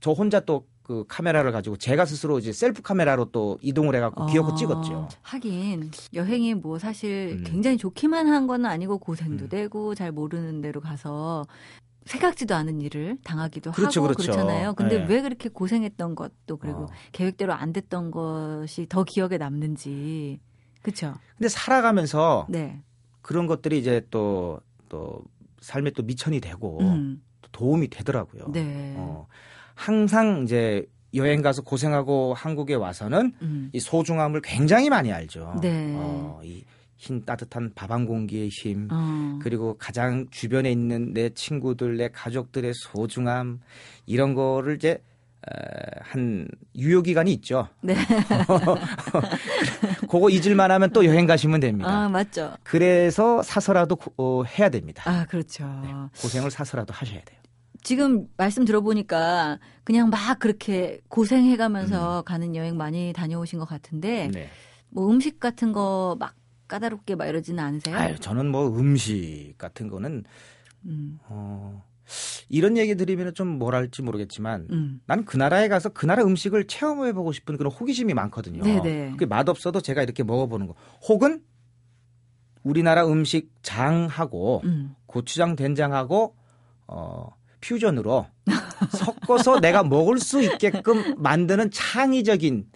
저 0.00 0.12
혼자 0.12 0.40
또 0.40 0.70
그 0.90 1.04
카메라를 1.06 1.52
가지고 1.52 1.76
제가 1.76 2.04
스스로 2.04 2.40
이제 2.40 2.52
셀프 2.52 2.82
카메라로 2.82 3.26
또 3.30 3.60
이동을 3.62 3.94
해갖고 3.94 4.26
기어코 4.26 4.50
어, 4.50 4.54
찍었죠. 4.56 5.06
하긴 5.22 5.92
여행이 6.12 6.54
뭐 6.54 6.80
사실 6.80 7.36
음. 7.38 7.44
굉장히 7.46 7.76
좋기만 7.76 8.26
한 8.26 8.48
건 8.48 8.66
아니고 8.66 8.98
고생도 8.98 9.44
음. 9.44 9.48
되고 9.48 9.94
잘 9.94 10.10
모르는 10.10 10.62
데로 10.62 10.80
가서 10.80 11.46
생각지도 12.06 12.56
않은 12.56 12.80
일을 12.80 13.18
당하기도 13.22 13.70
그렇죠, 13.70 14.00
하고 14.02 14.14
그렇죠. 14.14 14.32
그렇잖아요. 14.32 14.72
근데 14.74 14.98
네. 14.98 15.06
왜 15.06 15.22
그렇게 15.22 15.48
고생했던 15.48 16.16
것도 16.16 16.56
그리고 16.56 16.84
어. 16.84 16.88
계획대로 17.12 17.52
안 17.52 17.72
됐던 17.72 18.10
것이 18.10 18.86
더 18.88 19.04
기억에 19.04 19.38
남는지. 19.38 20.40
그렇죠? 20.82 21.14
근데 21.36 21.48
살아가면서 21.48 22.46
네. 22.48 22.82
그런 23.22 23.46
것들이 23.46 23.78
이제 23.78 24.04
또 24.10 24.58
또 24.90 25.22
삶에 25.60 25.90
또 25.92 26.02
미천이 26.02 26.40
되고 26.40 26.80
음. 26.82 27.22
또 27.40 27.48
도움이 27.52 27.88
되더라고요. 27.88 28.52
네. 28.52 28.94
어, 28.98 29.26
항상 29.74 30.42
이제 30.42 30.84
여행 31.14 31.40
가서 31.40 31.62
고생하고 31.62 32.34
한국에 32.34 32.74
와서는 32.74 33.32
음. 33.40 33.70
이 33.72 33.80
소중함을 33.80 34.42
굉장히 34.42 34.90
많이 34.90 35.10
알죠. 35.10 35.56
네. 35.62 35.94
어, 35.96 36.40
이 36.44 36.62
흰 37.00 37.24
따뜻한 37.24 37.72
밥 37.74 37.90
한 37.90 38.04
공기의 38.04 38.50
힘, 38.50 38.86
어. 38.92 39.38
그리고 39.42 39.74
가장 39.78 40.26
주변에 40.30 40.70
있는 40.70 41.14
내 41.14 41.30
친구들, 41.30 41.96
내 41.96 42.08
가족들의 42.08 42.72
소중함 42.74 43.60
이런 44.04 44.34
거를 44.34 44.76
이제 44.76 44.92
어, 44.92 45.09
한 46.02 46.46
유효 46.76 47.02
기간이 47.02 47.32
있죠. 47.34 47.68
네. 47.82 47.94
그거 50.08 50.28
잊을만 50.30 50.70
하면 50.70 50.90
또 50.90 51.04
여행 51.04 51.26
가시면 51.26 51.60
됩니다. 51.60 51.90
아, 51.90 52.08
맞죠. 52.08 52.52
그래서 52.62 53.42
사서라도 53.42 53.96
고- 53.96 54.12
어, 54.16 54.44
해야 54.44 54.68
됩니다. 54.68 55.02
아, 55.06 55.24
그렇죠. 55.26 55.64
고생을 56.20 56.50
사서라도 56.50 56.92
하셔야 56.92 57.20
돼요. 57.24 57.38
지금 57.82 58.26
말씀 58.36 58.64
들어보니까 58.66 59.58
그냥 59.84 60.10
막 60.10 60.38
그렇게 60.38 61.00
고생해 61.08 61.56
가면서 61.56 62.22
가는 62.22 62.54
여행 62.54 62.76
많이 62.76 63.12
다녀오신 63.14 63.58
것 63.58 63.66
같은데 63.66 64.26
음. 64.26 64.30
네. 64.32 64.48
뭐 64.90 65.10
음식 65.10 65.40
같은 65.40 65.72
거 65.72 66.16
막 66.18 66.34
까다롭게 66.68 67.16
막 67.16 67.26
이러지는 67.26 67.64
않으세요? 67.64 67.96
아유, 67.96 68.16
저는 68.20 68.46
뭐 68.48 68.68
음식 68.78 69.54
같은 69.58 69.88
거는 69.88 70.22
음, 70.84 71.18
어, 71.24 71.82
이런 72.48 72.76
얘기 72.76 72.94
드리면 72.94 73.34
좀 73.34 73.46
뭐랄지 73.58 74.02
모르겠지만 74.02 74.68
음. 74.70 75.00
난그 75.06 75.36
나라에 75.36 75.68
가서 75.68 75.90
그 75.90 76.06
나라 76.06 76.22
음식을 76.24 76.66
체험해 76.66 77.12
보고 77.12 77.32
싶은 77.32 77.56
그런 77.56 77.72
호기심이 77.72 78.14
많거든요. 78.14 78.62
네네. 78.62 79.12
그게 79.12 79.26
맛없어도 79.26 79.80
제가 79.80 80.02
이렇게 80.02 80.22
먹어보는 80.22 80.66
거. 80.66 80.74
혹은 81.08 81.42
우리나라 82.62 83.06
음식 83.06 83.50
장하고 83.62 84.62
음. 84.64 84.94
고추장 85.06 85.56
된장하고 85.56 86.34
어 86.86 87.28
퓨전으로 87.60 88.26
섞어서 88.90 89.60
내가 89.60 89.82
먹을 89.82 90.18
수 90.18 90.42
있게끔 90.42 91.14
만드는 91.16 91.70
창의적인 91.70 92.66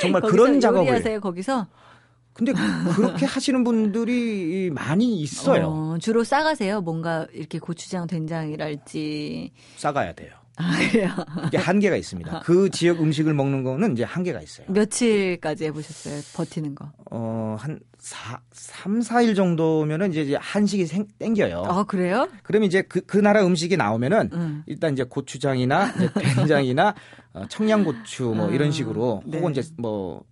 정말 0.00 0.22
그런 0.22 0.60
작업을 0.60 0.86
요리하세요 0.86 1.20
거기서 1.20 1.66
근데 2.38 2.52
그렇게 2.94 3.26
하시는 3.26 3.64
분들이 3.64 4.70
많이 4.70 5.20
있어요. 5.20 5.66
어, 5.66 5.98
주로 6.00 6.22
싸가세요 6.22 6.80
뭔가 6.80 7.26
이렇게 7.32 7.58
고추장 7.58 8.06
된장이랄지 8.06 9.50
싸가야 9.76 10.12
돼요. 10.12 10.30
아 10.60 10.72
그래요 10.90 11.10
이게 11.46 11.56
한계가 11.56 11.96
있습니다. 11.96 12.40
그 12.40 12.70
지역 12.70 13.00
음식을 13.00 13.34
먹는 13.34 13.64
거는 13.64 13.92
이제 13.92 14.04
한계가 14.04 14.40
있어요. 14.40 14.66
며칠까지 14.70 15.64
해보셨어요 15.66 16.20
버티는 16.34 16.76
거? 16.76 16.92
어, 17.10 17.56
한 17.58 17.80
4, 17.98 18.40
3, 18.52 19.00
4일 19.00 19.34
정도면은 19.34 20.12
이제 20.12 20.36
한식이 20.40 20.86
생, 20.86 21.06
땡겨요. 21.18 21.64
아 21.66 21.82
그래요? 21.84 22.28
그러면 22.44 22.68
이제 22.68 22.82
그, 22.82 23.00
그 23.00 23.18
나라 23.18 23.44
음식이 23.44 23.76
나오면은 23.76 24.30
음. 24.32 24.62
일단 24.66 24.92
이제 24.92 25.02
고추장이나 25.02 25.92
이제 25.96 26.10
된장이나 26.36 26.94
어, 27.32 27.42
청양고추 27.48 28.22
뭐 28.36 28.48
아, 28.48 28.52
이런 28.52 28.70
식으로 28.70 29.22
네. 29.26 29.38
혹은 29.38 29.50
이제 29.52 29.62
뭐 29.76 30.22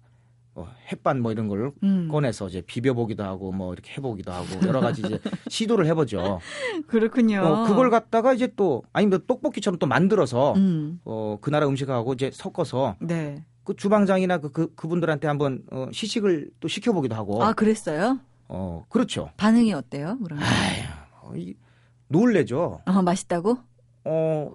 어, 0.56 0.66
햇반 0.90 1.20
뭐 1.20 1.32
이런 1.32 1.48
걸 1.48 1.70
음. 1.82 2.08
꺼내서 2.10 2.48
이제 2.48 2.62
비벼보기도 2.62 3.22
하고 3.22 3.52
뭐 3.52 3.74
이렇게 3.74 3.92
해보기도 3.92 4.32
하고 4.32 4.46
여러 4.66 4.80
가지 4.80 5.02
이제 5.02 5.20
시도를 5.48 5.84
해보죠. 5.86 6.40
그렇군요. 6.86 7.42
어, 7.42 7.64
그걸 7.66 7.90
갖다가 7.90 8.32
이제 8.32 8.50
또 8.56 8.82
아니 8.94 9.06
뭐 9.06 9.18
떡볶이처럼 9.26 9.78
또 9.78 9.86
만들어서 9.86 10.54
음. 10.54 10.98
어, 11.04 11.36
그 11.42 11.50
나라 11.50 11.68
음식하고 11.68 12.14
이제 12.14 12.30
섞어서 12.32 12.96
네. 13.00 13.44
그 13.64 13.76
주방장이나 13.76 14.38
그, 14.38 14.50
그 14.50 14.74
그분들한테 14.74 15.28
한번 15.28 15.62
어, 15.70 15.88
시식을 15.92 16.50
또 16.60 16.68
시켜보기도 16.68 17.14
하고. 17.14 17.44
아 17.44 17.52
그랬어요? 17.52 18.18
어 18.48 18.86
그렇죠. 18.88 19.30
반응이 19.36 19.74
어때요? 19.74 20.16
그러면? 20.24 20.42
아휴, 20.42 21.32
어, 21.32 21.36
이, 21.36 21.54
놀래죠. 22.08 22.80
어, 22.86 23.02
맛있다고? 23.02 23.58
어 24.04 24.52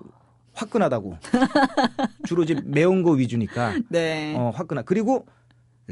화끈하다고. 0.53 1.17
주로 2.25 2.41
이제 2.41 2.59
매운 2.65 3.03
거 3.03 3.11
위주니까 3.11 3.73
네. 3.89 4.33
어 4.35 4.49
화끈하. 4.55 4.81
그리고 4.81 5.27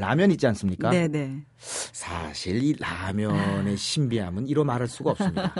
라면 0.00 0.30
있지 0.32 0.46
않습니까? 0.46 0.90
네네. 0.90 1.44
사실 1.58 2.62
이 2.62 2.74
라면의 2.78 3.76
신비함은 3.76 4.48
이로 4.48 4.64
말할 4.64 4.88
수가 4.88 5.10
없습니다. 5.12 5.54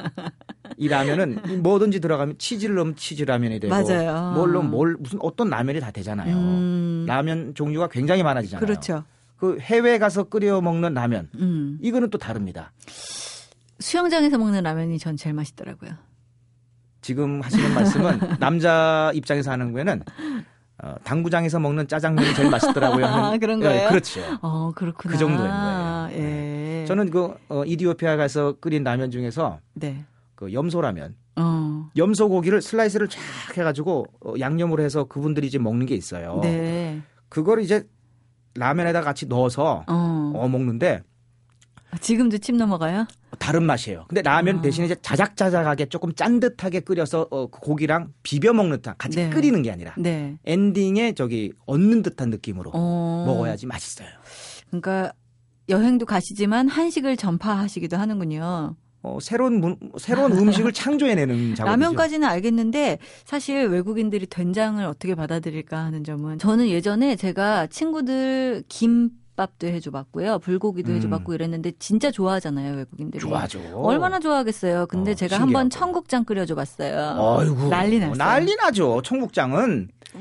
이 0.76 0.88
라면은 0.88 1.40
이 1.48 1.56
뭐든지 1.56 2.00
들어가면 2.00 2.38
치즈를 2.38 2.74
넣으면 2.76 2.96
치즈 2.96 3.24
라면이 3.24 3.60
되고 3.60 3.72
맞아요. 3.72 4.32
뭘 4.32 4.52
넣으면 4.52 4.70
뭘 4.70 4.96
무슨 4.98 5.18
어떤 5.22 5.50
라면이 5.50 5.78
다 5.80 5.90
되잖아요. 5.90 6.36
음, 6.36 7.04
라면 7.06 7.54
종류가 7.54 7.88
굉장히 7.88 8.22
많아지잖아요. 8.22 8.64
그렇죠. 8.64 9.04
그 9.36 9.58
해외 9.60 9.98
가서 9.98 10.24
끓여 10.24 10.60
먹는 10.60 10.94
라면 10.94 11.28
음. 11.36 11.78
이거는 11.82 12.10
또 12.10 12.18
다릅니다. 12.18 12.72
수영장에서 13.78 14.38
먹는 14.38 14.62
라면이 14.62 14.98
전 14.98 15.16
제일 15.16 15.34
맛있더라고요. 15.34 15.92
지금 17.02 17.40
하시는 17.40 17.74
말씀은 17.74 18.38
남자 18.38 19.10
입장에서 19.14 19.50
하는 19.50 19.72
거에는 19.72 20.02
어, 20.82 20.94
당구장에서 21.04 21.58
먹는 21.58 21.88
짜장면이 21.88 22.34
제일 22.34 22.50
맛있더라고요. 22.50 23.04
아, 23.06 23.36
그런 23.38 23.60
예, 23.60 23.64
거예요? 23.64 23.88
그렇죠. 23.88 24.20
어, 24.40 24.72
그렇구나. 24.74 25.12
그 25.12 25.18
정도인 25.18 25.48
거예요. 25.50 26.08
예. 26.12 26.84
저는 26.86 27.10
그 27.10 27.34
어, 27.48 27.64
이디오피아 27.64 28.16
가서 28.16 28.54
끓인 28.60 28.82
라면 28.82 29.10
중에서 29.10 29.60
네. 29.74 30.04
그 30.34 30.52
염소라면, 30.52 31.14
어. 31.36 31.90
염소 31.96 32.28
고기를 32.28 32.62
슬라이스를 32.62 33.08
쫙 33.08 33.18
해가지고 33.56 34.06
어, 34.24 34.34
양념을 34.38 34.80
해서 34.80 35.04
그분들이 35.04 35.46
이제 35.46 35.58
먹는 35.58 35.86
게 35.86 35.94
있어요. 35.94 36.40
네. 36.42 37.02
그걸 37.28 37.60
이제 37.60 37.86
라면에다 38.54 39.02
같이 39.02 39.26
넣어서 39.26 39.84
어. 39.86 40.32
어, 40.34 40.48
먹는데 40.48 41.02
지금도 42.00 42.38
침 42.38 42.56
넘어가요? 42.56 43.06
다른 43.38 43.62
맛이에요. 43.64 44.04
근데 44.08 44.22
라면 44.22 44.58
어. 44.58 44.62
대신에 44.62 44.86
이제 44.86 44.96
자작자작하게 45.02 45.86
조금 45.86 46.12
짠듯하게 46.14 46.80
끓여서 46.80 47.28
어, 47.30 47.46
그 47.48 47.60
고기랑 47.60 48.12
비벼 48.22 48.52
먹는 48.52 48.78
듯한 48.78 48.94
같이 48.98 49.16
네. 49.16 49.30
끓이는 49.30 49.62
게 49.62 49.70
아니라 49.70 49.94
네. 49.98 50.36
엔딩에 50.44 51.12
저기 51.12 51.52
얻는 51.66 52.02
듯한 52.02 52.30
느낌으로 52.30 52.70
어. 52.74 53.24
먹어야지 53.26 53.66
맛있어요. 53.66 54.08
그러니까 54.68 55.12
여행도 55.68 56.06
가시지만 56.06 56.68
한식을 56.68 57.16
전파하시기도 57.16 57.96
하는군요. 57.96 58.74
어, 59.02 59.18
새로운 59.22 59.60
문- 59.60 59.78
새로운 59.98 60.32
음식을 60.32 60.72
창조해내는 60.74 61.54
작업이죠. 61.54 61.64
라면까지는 61.64 62.28
알겠는데 62.28 62.98
사실 63.24 63.66
외국인들이 63.68 64.26
된장을 64.26 64.84
어떻게 64.84 65.14
받아들일까 65.14 65.78
하는 65.78 66.04
점은 66.04 66.38
저는 66.38 66.68
예전에 66.68 67.16
제가 67.16 67.68
친구들 67.68 68.62
김 68.68 69.10
밥도 69.40 69.68
해줘봤고요, 69.68 70.38
불고기도 70.40 70.92
음. 70.92 70.96
해줘봤고 70.96 71.32
이랬는데 71.32 71.72
진짜 71.78 72.10
좋아하잖아요 72.10 72.76
외국인들이. 72.76 73.20
좋아하죠. 73.22 73.60
얼마나 73.74 74.18
좋아하겠어요. 74.18 74.84
근데 74.86 75.12
어, 75.12 75.14
제가. 75.14 75.40
한번 75.40 75.70
청국장 75.70 76.24
끓여줘봤어요. 76.26 77.38
아이고 77.38 77.68
난리 77.70 77.98
났어요. 77.98 78.14
난리 78.16 78.54
나죠. 78.56 79.00
청국장은 79.02 79.88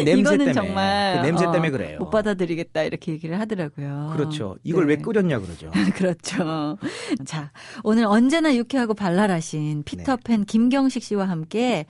이 0.00 0.04
냄새 0.04 0.20
이거는 0.20 0.38
때문에 0.38 0.52
정말 0.52 1.18
그 1.18 1.26
냄새 1.26 1.44
어, 1.44 1.52
때문에 1.52 1.70
그래요. 1.70 1.98
못 1.98 2.10
받아들이겠다 2.10 2.82
이렇게 2.82 3.12
얘기를 3.12 3.38
하더라고요. 3.38 4.10
그렇죠. 4.16 4.56
이걸 4.64 4.86
네. 4.86 4.94
왜 4.94 4.96
끓였냐 4.96 5.38
그러죠. 5.38 5.70
그렇죠. 5.94 6.78
자, 7.24 7.52
오늘 7.84 8.06
언제나 8.06 8.54
유쾌하고 8.54 8.94
발랄하신 8.94 9.84
피터팬 9.84 10.46
김경식 10.46 11.02
씨와 11.04 11.28
함께 11.28 11.86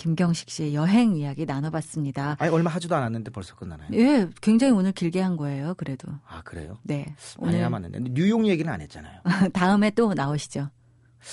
김경식 0.00 0.48
씨의 0.48 0.74
여행 0.74 1.14
이야기 1.14 1.44
나눠봤습니다. 1.44 2.36
아니 2.38 2.50
얼마 2.50 2.70
하지도 2.70 2.96
않았는데 2.96 3.30
벌써 3.32 3.54
끝나나요? 3.54 3.90
예, 3.92 4.26
굉장히 4.40 4.72
오늘 4.72 4.92
길게 4.92 5.20
한 5.20 5.36
거예요, 5.36 5.74
그래도. 5.74 6.08
아 6.26 6.40
그래요? 6.40 6.78
네. 6.84 7.04
많이 7.38 7.56
오늘 7.56 7.60
남았는데 7.60 8.14
뉴욕 8.14 8.46
얘기는 8.48 8.72
안 8.72 8.80
했잖아요. 8.80 9.20
다음에 9.52 9.90
또 9.90 10.14
나오시죠. 10.14 10.70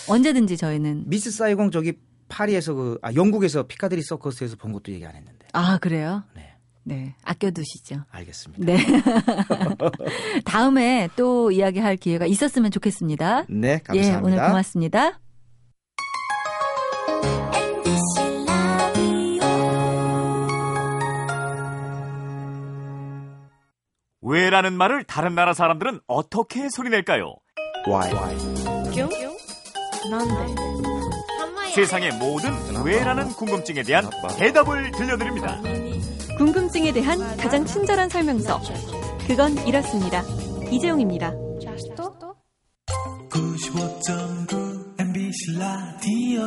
언제든지 0.09 0.57
저희는. 0.57 1.05
미스 1.07 1.31
사이공 1.31 1.71
저기 1.71 1.93
파리에서 2.27 2.73
그 2.73 2.99
아, 3.01 3.13
영국에서 3.13 3.63
피카디리 3.63 4.01
서커스에서 4.01 4.57
본 4.57 4.73
것도 4.73 4.91
얘기 4.91 5.05
안 5.05 5.15
했는데. 5.15 5.47
아, 5.53 5.77
그래요? 5.77 6.23
네, 6.35 6.53
네. 6.83 7.15
아껴두시죠. 7.23 8.03
알겠습니다. 8.09 8.65
네. 8.65 8.77
다음에 10.43 11.07
또 11.15 11.51
이야기할 11.51 11.95
기회가 11.95 12.25
있었으면 12.25 12.71
좋겠습니다. 12.71 13.45
네, 13.47 13.75
예, 13.75 13.77
감사합니다. 13.77 14.21
오늘 14.25 14.45
고맙습니다. 14.45 15.21
왜라는 24.27 24.73
말을 24.73 25.05
다른 25.05 25.35
나라 25.35 25.53
사람들은 25.53 26.01
어떻게 26.07 26.67
소리낼까요? 26.69 27.35
Why? 27.87 28.11
뿅 28.93 29.09
세상의 31.73 32.11
모든 32.17 32.51
왜라는 32.83 33.29
궁금증에 33.29 33.83
대한 33.83 34.09
대답을 34.37 34.91
들려드립니다. 34.91 35.61
궁금증에 36.37 36.91
대한 36.91 37.19
가장 37.37 37.65
친절한 37.65 38.09
설명서. 38.09 38.59
그건 39.27 39.57
이렇습니다. 39.67 40.21
이재용입니다. 40.71 41.31
95.9 43.29 44.99
MBC 44.99 45.59
라디오 45.59 46.41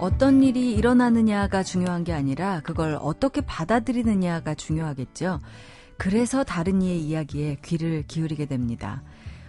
어떤 0.00 0.42
일이 0.42 0.72
일어나느냐가 0.72 1.62
중요한 1.62 2.04
게 2.04 2.14
아니라 2.14 2.60
그걸 2.60 2.98
어떻게 3.02 3.42
받아들이느냐가 3.42 4.54
중요하겠죠. 4.54 5.40
그래서 5.98 6.42
다른 6.42 6.80
이의 6.80 7.00
이야기에 7.02 7.58
귀를 7.62 8.04
기울이게 8.06 8.46
됩니다. 8.46 9.02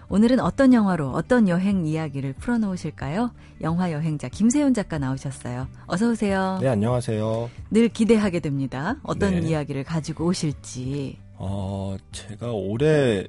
오늘은 0.10 0.42
어떤 0.42 0.74
영화로 0.74 1.12
어떤 1.12 1.48
여행 1.48 1.88
이야기를 1.88 2.34
풀어놓으실까요? 2.34 3.32
영화 3.62 3.94
여행자 3.94 4.28
김세훈 4.28 4.74
작가 4.74 5.00
나오셨어요. 5.00 5.70
어서 5.88 6.10
오세요. 6.10 6.58
네, 6.60 6.68
안녕하세요. 6.68 7.50
늘 7.70 7.88
기대하게 7.88 8.42
됩니다. 8.42 8.98
어떤 9.04 9.40
네. 9.40 9.48
이야기를 9.48 9.86
가지고 9.86 10.26
오실지. 10.26 11.18
어, 11.38 11.96
제가 12.12 12.52
올해, 12.52 13.26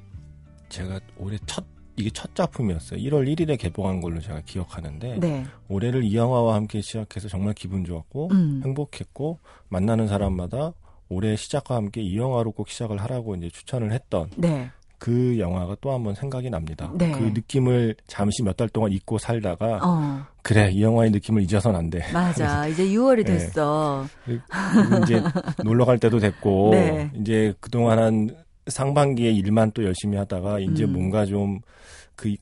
제가 0.68 0.98
올해 1.16 1.38
첫, 1.46 1.64
이게 2.02 2.10
첫 2.12 2.34
작품이었어요. 2.34 3.00
1월 3.00 3.26
1일에 3.34 3.58
개봉한 3.58 4.00
걸로 4.00 4.20
제가 4.20 4.42
기억하는데, 4.44 5.18
네. 5.20 5.44
올해를 5.68 6.04
이 6.04 6.14
영화와 6.16 6.54
함께 6.54 6.80
시작해서 6.80 7.28
정말 7.28 7.54
기분 7.54 7.84
좋았고, 7.84 8.28
음. 8.32 8.60
행복했고, 8.64 9.38
만나는 9.68 10.08
사람마다 10.08 10.72
올해 11.08 11.36
시작과 11.36 11.76
함께 11.76 12.00
이 12.02 12.16
영화로 12.16 12.52
꼭 12.52 12.68
시작을 12.68 12.98
하라고 13.02 13.36
이제 13.36 13.48
추천을 13.50 13.92
했던 13.92 14.30
네. 14.36 14.70
그 14.98 15.38
영화가 15.38 15.76
또 15.80 15.90
한 15.90 16.02
번 16.04 16.14
생각이 16.14 16.48
납니다. 16.50 16.90
네. 16.94 17.10
그 17.12 17.18
느낌을 17.34 17.96
잠시 18.06 18.42
몇 18.44 18.56
달 18.56 18.68
동안 18.68 18.92
잊고 18.92 19.18
살다가, 19.18 19.80
어, 19.82 20.24
그래, 20.42 20.70
이 20.70 20.82
영화의 20.82 21.10
느낌을 21.10 21.42
잊어서는 21.42 21.78
안 21.78 21.90
돼. 21.90 22.00
맞아. 22.12 22.66
이제 22.68 22.84
6월이 22.86 23.18
네. 23.18 23.24
됐어. 23.24 24.06
이제 25.02 25.22
놀러 25.64 25.84
갈 25.84 25.98
때도 25.98 26.18
됐고 26.18 26.70
네. 26.72 27.10
이제 27.14 27.52
그동안 27.60 27.98
한 27.98 28.30
상반기에 28.68 29.32
일만 29.32 29.72
또 29.72 29.82
열심히 29.84 30.16
하다가 30.16 30.60
이제 30.60 30.84
음. 30.84 30.92
뭔가 30.92 31.26
좀 31.26 31.58
그 32.16 32.37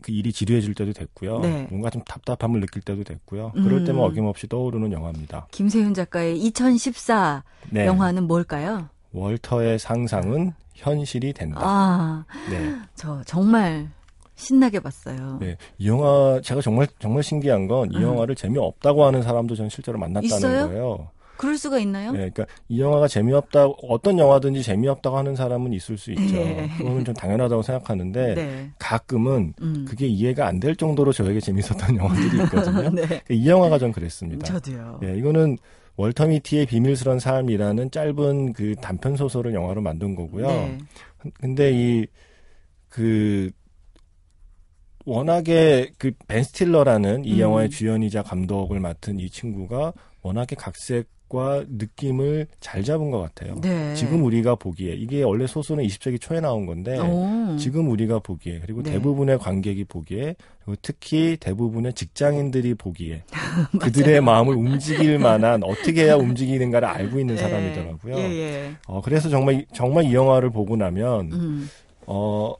그 0.00 0.12
일이 0.12 0.32
지루해질 0.32 0.74
때도 0.74 0.92
됐고요. 0.92 1.40
네. 1.40 1.66
뭔가 1.70 1.90
좀 1.90 2.02
답답함을 2.04 2.60
느낄 2.60 2.82
때도 2.82 3.04
됐고요. 3.04 3.52
그럴 3.52 3.80
음. 3.80 3.84
때만 3.84 4.02
어김없이 4.04 4.48
떠오르는 4.48 4.92
영화입니다. 4.92 5.48
김세훈 5.50 5.92
작가의 5.94 6.38
2014 6.40 7.42
네. 7.70 7.86
영화는 7.86 8.24
뭘까요? 8.24 8.88
월터의 9.12 9.78
상상은 9.78 10.52
현실이 10.74 11.32
된다. 11.32 11.58
아, 11.60 12.24
네. 12.50 12.76
저 12.94 13.22
정말 13.24 13.90
신나게 14.36 14.78
봤어요. 14.78 15.38
네. 15.40 15.56
이 15.78 15.88
영화 15.88 16.40
제가 16.42 16.60
정말 16.60 16.86
정말 17.00 17.24
신기한 17.24 17.66
건이 17.66 17.96
음. 17.96 18.02
영화를 18.02 18.36
재미없다고 18.36 19.04
하는 19.04 19.22
사람도 19.22 19.56
저는 19.56 19.68
실제로 19.68 19.98
만났다는 19.98 20.26
있어요? 20.36 20.68
거예요. 20.68 21.10
그럴 21.38 21.56
수가 21.56 21.78
있나요? 21.78 22.10
네, 22.12 22.18
그러니까 22.30 22.46
이 22.68 22.80
영화가 22.80 23.08
재미없다 23.08 23.66
어떤 23.66 24.18
영화든지 24.18 24.62
재미없다고 24.62 25.16
하는 25.16 25.34
사람은 25.36 25.72
있을 25.72 25.96
수 25.96 26.10
있죠. 26.12 26.34
네. 26.34 26.68
그거는 26.76 27.04
좀 27.04 27.14
당연하다고 27.14 27.62
생각하는데 27.62 28.34
네. 28.34 28.70
가끔은 28.78 29.54
음. 29.62 29.84
그게 29.88 30.06
이해가 30.06 30.46
안 30.46 30.58
될 30.60 30.74
정도로 30.76 31.12
저에게 31.12 31.40
재밌었던 31.40 31.96
영화들이 31.96 32.42
있거든요. 32.44 32.90
네. 32.90 33.22
이 33.30 33.48
영화가 33.48 33.78
좀 33.78 33.92
그랬습니다. 33.92 34.44
저도요. 34.44 35.00
예, 35.04 35.16
이거는 35.16 35.56
월터 35.96 36.26
미티의 36.26 36.66
비밀스런 36.66 37.18
삶이라는 37.20 37.90
짧은 37.90 38.52
그 38.52 38.74
단편 38.80 39.16
소설을 39.16 39.54
영화로 39.54 39.80
만든 39.80 40.14
거고요. 40.14 40.46
네. 40.46 40.78
근데 41.40 41.72
이그 42.90 43.50
워낙에 45.04 45.90
그 45.98 46.12
벤 46.26 46.42
스틸러라는 46.42 47.24
이 47.24 47.34
음. 47.34 47.38
영화의 47.40 47.70
주연이자 47.70 48.22
감독을 48.22 48.78
맡은 48.80 49.18
이 49.18 49.30
친구가 49.30 49.92
워낙에 50.22 50.56
각색과 50.56 51.64
느낌을 51.68 52.46
잘 52.60 52.82
잡은 52.82 53.10
것 53.10 53.20
같아요. 53.20 53.60
네. 53.60 53.94
지금 53.94 54.24
우리가 54.24 54.56
보기에 54.56 54.94
이게 54.94 55.22
원래 55.22 55.46
소설은 55.46 55.84
20세기 55.84 56.20
초에 56.20 56.40
나온 56.40 56.66
건데 56.66 56.98
오. 56.98 57.56
지금 57.56 57.88
우리가 57.90 58.18
보기에 58.18 58.60
그리고 58.60 58.82
네. 58.82 58.92
대부분의 58.92 59.38
관객이 59.38 59.84
보기에 59.84 60.34
그리고 60.64 60.78
특히 60.82 61.36
대부분의 61.38 61.92
직장인들이 61.94 62.74
보기에 62.74 63.22
그들의 63.80 64.20
마음을 64.20 64.54
움직일 64.54 65.18
만한 65.18 65.62
어떻게 65.64 66.04
해야 66.04 66.16
움직이는가를 66.16 66.86
알고 66.88 67.20
있는 67.20 67.36
네. 67.36 67.40
사람이더라고요. 67.42 68.16
예, 68.16 68.22
예. 68.22 68.72
어, 68.86 69.00
그래서 69.00 69.28
정말 69.28 69.54
이- 69.60 69.66
정말 69.72 70.04
이 70.04 70.14
영화를 70.14 70.50
보고 70.50 70.76
나면 70.76 71.32
음. 71.32 71.70
어 72.06 72.54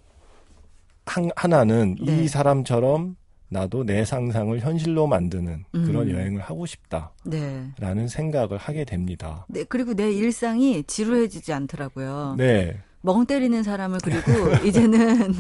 한, 1.07 1.31
하나는 1.37 1.97
네. 2.05 2.23
이 2.25 2.29
사람처럼 2.29 3.17
나도 3.51 3.85
내 3.85 4.05
상상을 4.05 4.59
현실로 4.61 5.07
만드는 5.07 5.65
그런 5.73 6.09
음. 6.09 6.15
여행을 6.15 6.41
하고 6.43 6.67
싶다라는 6.67 7.15
네. 7.25 8.09
생각을 8.09 8.59
하게 8.59 8.85
됩니다. 8.85 9.47
네, 9.49 9.65
그리고 9.65 9.95
내 9.95 10.13
일상이 10.13 10.85
지루해지지 10.85 11.53
않더라고요. 11.53 12.35
네. 12.37 12.77
멍 13.01 13.27
때리는 13.27 13.63
사람을 13.63 14.01
그리고 14.03 14.23
이제는 14.67 15.33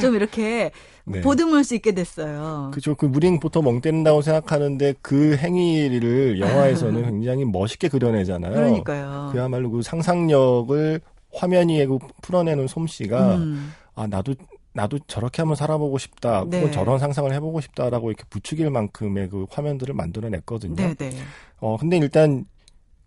좀 0.00 0.14
이렇게 0.14 0.70
네. 1.04 1.20
보듬을 1.20 1.64
수 1.64 1.74
있게 1.74 1.92
됐어요. 1.92 2.70
그죠. 2.72 2.94
그 2.94 3.06
우리는 3.06 3.40
보통 3.40 3.64
멍 3.64 3.80
때린다고 3.80 4.20
생각하는데 4.22 4.94
그 5.00 5.36
행위를 5.36 6.38
영화에서는 6.38 7.02
굉장히 7.10 7.44
멋있게 7.44 7.88
그려내잖아요. 7.88 8.52
그러니까요. 8.52 9.30
그야말로 9.32 9.70
그 9.70 9.82
상상력을 9.82 11.00
화면 11.34 11.68
위에 11.70 11.86
그 11.86 11.98
풀어내는 12.22 12.68
솜씨가 12.68 13.36
음. 13.36 13.72
아 13.94 14.06
나도 14.06 14.34
나도 14.78 15.00
저렇게 15.08 15.42
한번 15.42 15.56
살아보고 15.56 15.98
싶다. 15.98 16.40
혹은 16.40 16.50
네. 16.50 16.70
저런 16.70 17.00
상상을 17.00 17.32
해보고 17.32 17.60
싶다라고 17.60 18.10
이렇게 18.10 18.22
부추길 18.30 18.70
만큼의 18.70 19.28
그 19.28 19.44
화면들을 19.50 19.92
만들어냈거든요. 19.92 20.76
네, 20.76 20.94
네. 20.94 21.10
어 21.58 21.76
근데 21.76 21.96
일단 21.96 22.44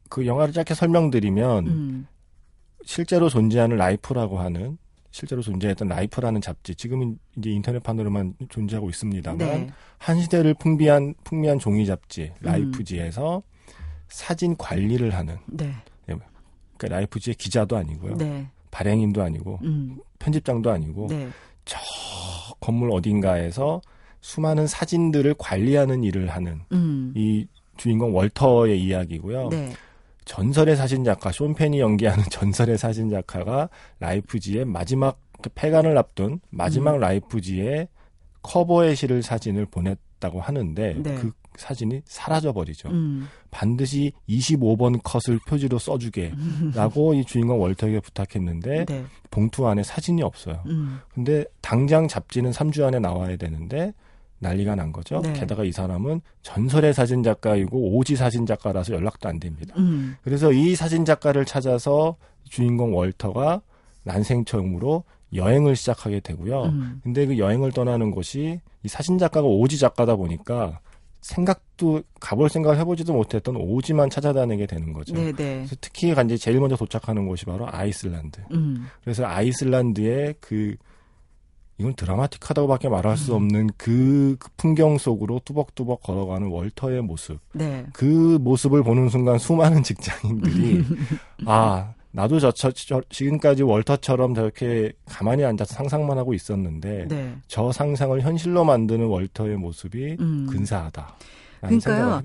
그 0.10 0.26
영화를 0.26 0.54
짧게 0.54 0.74
설명드리면 0.74 1.68
음. 1.68 2.08
실제로 2.84 3.30
존재하는 3.30 3.78
라이프라고 3.78 4.40
하는 4.40 4.78
실제로 5.12 5.42
존재했던 5.42 5.88
라이프라는 5.88 6.42
잡지 6.42 6.76
지금은 6.76 7.18
이제 7.38 7.52
인터넷판으로만 7.52 8.36
존재하고 8.50 8.90
있습니다만 8.90 9.38
네. 9.38 9.70
한 9.98 10.20
시대를 10.20 10.56
풍미한 10.56 11.16
풍미한 11.24 11.60
종이 11.60 11.86
잡지 11.86 12.34
음. 12.42 12.46
라이프지에서 12.46 13.44
사진 14.10 14.58
관리를 14.58 15.14
하는 15.14 15.38
네. 15.48 15.74
그러니까 16.06 16.98
라이프지의 16.98 17.36
기자도 17.36 17.78
아니고요 17.78 18.18
네. 18.18 18.50
발행인도 18.72 19.22
아니고 19.22 19.60
음. 19.64 20.00
편집장도 20.20 20.72
아니고 20.72 21.08
네. 21.08 21.30
저 21.66 21.78
건물 22.60 22.92
어딘가에서 22.92 23.82
수많은 24.22 24.68
사진들을 24.68 25.36
관리하는 25.38 26.04
일을 26.04 26.30
하는 26.30 26.62
음. 26.72 27.14
이 27.16 27.48
주인공 27.78 28.16
월터의 28.16 28.82
이야기고요. 28.82 29.50
네. 29.50 29.74
전설의 30.26 30.76
사진 30.76 31.04
작가 31.04 31.32
쇼 31.32 31.52
펜이 31.54 31.80
연기하는 31.80 32.24
전설의 32.30 32.78
사진 32.78 33.10
작가가 33.10 33.70
라이프지의 34.00 34.66
마지막 34.66 35.20
그 35.42 35.50
폐간을 35.56 35.98
앞둔 35.98 36.40
마지막 36.52 36.96
음. 36.96 37.00
라이프지의 37.00 37.88
커버에 38.44 38.96
실을 38.96 39.24
사진을 39.24 39.66
보냈다고 39.66 40.40
하는데 40.40 40.96
네. 41.02 41.16
그 41.16 41.32
사진이 41.62 42.02
사라져 42.06 42.52
버리죠. 42.54 42.90
음. 42.90 43.28
반드시 43.50 44.12
25번 44.28 45.00
컷을 45.04 45.40
표지로 45.48 45.80
써주게 45.80 46.34
라고 46.76 47.14
이 47.14 47.24
주인공 47.24 47.62
월터에게 47.62 48.00
부탁했는데 48.00 48.86
네. 48.86 49.06
봉투 49.30 49.68
안에 49.68 49.84
사진이 49.84 50.22
없어요. 50.24 50.62
음. 50.68 51.00
근데 51.14 51.46
당장 51.62 52.08
잡지는 52.08 52.52
3주 52.52 52.84
안에 52.86 53.00
나와야 53.00 53.38
되는데 53.38 53.94
난리가 54.40 54.76
난 54.76 54.92
거죠. 54.92 55.22
네. 55.22 55.34
게다가 55.34 55.64
이 55.64 55.72
사람은 55.72 56.22
전설의 56.42 56.94
사진 56.94 57.22
작가이고 57.22 57.96
오지 57.96 58.16
사진 58.16 58.46
작가라서 58.46 58.94
연락도 58.94 59.30
안 59.30 59.40
됩니다. 59.40 59.76
음. 59.78 60.16
그래서 60.24 60.52
이 60.52 60.76
사진 60.76 61.06
작가를 61.06 61.46
찾아서 61.46 62.16
주인공 62.50 62.96
월터가 62.96 63.62
난생 64.04 64.46
처음으로 64.46 65.04
여행을 65.34 65.76
시작하게 65.76 66.20
되고요. 66.22 66.64
음. 66.64 67.02
근데 67.04 67.26
그 67.26 67.38
여행을 67.38 67.72
떠나는 67.72 68.12
곳이 68.12 68.60
이 68.84 68.88
사진 68.88 69.18
작가가 69.18 69.48
오지 69.48 69.78
작가다 69.78 70.16
보니까 70.16 70.80
생각도 71.22 72.02
가볼 72.20 72.50
생각을 72.50 72.78
해보지도 72.80 73.14
못했던 73.14 73.56
오지만 73.56 74.10
찾아다니게 74.10 74.66
되는 74.66 74.92
거죠. 74.92 75.14
네, 75.14 75.32
네. 75.32 75.66
특히 75.80 76.12
이제 76.12 76.38
제일 76.38 76.60
먼저 76.60 76.76
도착하는 76.76 77.28
곳이 77.28 77.46
바로 77.46 77.68
아이슬란드. 77.70 78.42
음. 78.52 78.88
그래서 79.04 79.26
아이슬란드의 79.26 80.36
그 80.40 80.76
이건 81.78 81.96
드라마틱하다고밖에 81.96 82.90
말할 82.90 83.18
수 83.18 83.34
없는 83.34 83.72
그, 83.76 84.36
그 84.40 84.50
풍경 84.56 85.00
속으로 85.00 85.42
뚜벅뚜벅 85.44 86.04
걸어가는 86.04 86.48
월터의 86.48 87.02
모습. 87.02 87.40
네. 87.54 87.86
그 87.94 88.38
모습을 88.40 88.84
보는 88.84 89.10
순간 89.10 89.40
수많은 89.40 89.82
직장인들이 89.82 90.84
아 91.46 91.94
나도 92.14 92.40
저, 92.40 92.52
저, 92.52 92.72
저- 92.72 93.02
지금까지 93.10 93.64
월터처럼 93.64 94.36
저렇게 94.36 94.92
가만히 95.06 95.46
앉아서 95.46 95.74
상상만 95.74 96.18
하고 96.18 96.34
있었는데 96.34 97.08
네. 97.08 97.36
저 97.48 97.72
상상을 97.72 98.20
현실로 98.22 98.64
만드는 98.66 99.06
월터의 99.08 99.56
모습이 99.58 100.18
음. 100.20 100.48
근사하다. 100.50 101.16
그러니까요. 101.62 102.22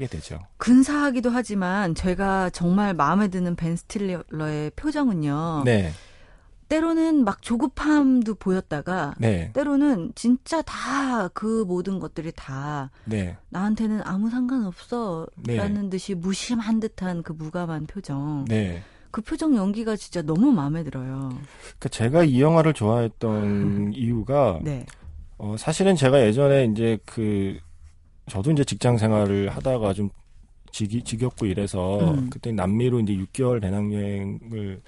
근사하기도 0.57 1.31
하지만 1.31 1.95
제가 1.95 2.51
정말 2.51 2.95
마음에 2.95 3.29
드는 3.29 3.55
벤 3.55 3.77
스틸러의 3.77 4.71
표정은요. 4.77 5.63
네, 5.67 5.93
때로는 6.69 7.23
막 7.23 7.43
조급함도 7.43 8.35
보였다가 8.37 9.15
네, 9.19 9.51
때로는 9.53 10.13
진짜 10.15 10.63
다 10.63 11.29
그 11.35 11.65
모든 11.67 11.99
것들이 11.99 12.33
다 12.35 12.91
네, 13.05 13.37
나한테는 13.51 14.01
아무 14.05 14.31
상관없어 14.31 15.27
네. 15.37 15.57
라는 15.57 15.91
듯이 15.91 16.15
무심한 16.15 16.81
듯한 16.81 17.23
그 17.23 17.33
무감한 17.33 17.87
표정. 17.87 18.47
네. 19.17 19.23
그 19.23 19.23
표정 19.23 19.57
연기가 19.57 19.97
진짜 19.97 20.21
너무 20.21 20.53
마음에 20.53 20.85
들어요. 20.85 21.31
그러니까 21.31 21.89
제가 21.91 22.25
이 22.25 22.43
영화를 22.43 22.75
좋아했던 22.75 23.95
이유가 23.95 24.61
네. 24.63 24.85
어, 25.39 25.57
사실은 25.59 25.97
제가 25.97 26.21
예전에 26.21 26.67
이제 26.67 26.99
그 27.07 27.59
저도 28.29 28.51
이제 28.51 28.63
직장 28.63 28.99
생활을 28.99 29.49
하다가 29.49 29.95
좀 29.95 30.11
지기, 30.71 31.03
지겹고 31.03 31.47
이래서 31.47 32.01
음. 32.13 32.29
그때 32.29 32.53
남미로 32.53 33.01
이제 33.01 33.15
6개월 33.15 33.63
배낭여행을 33.63 34.83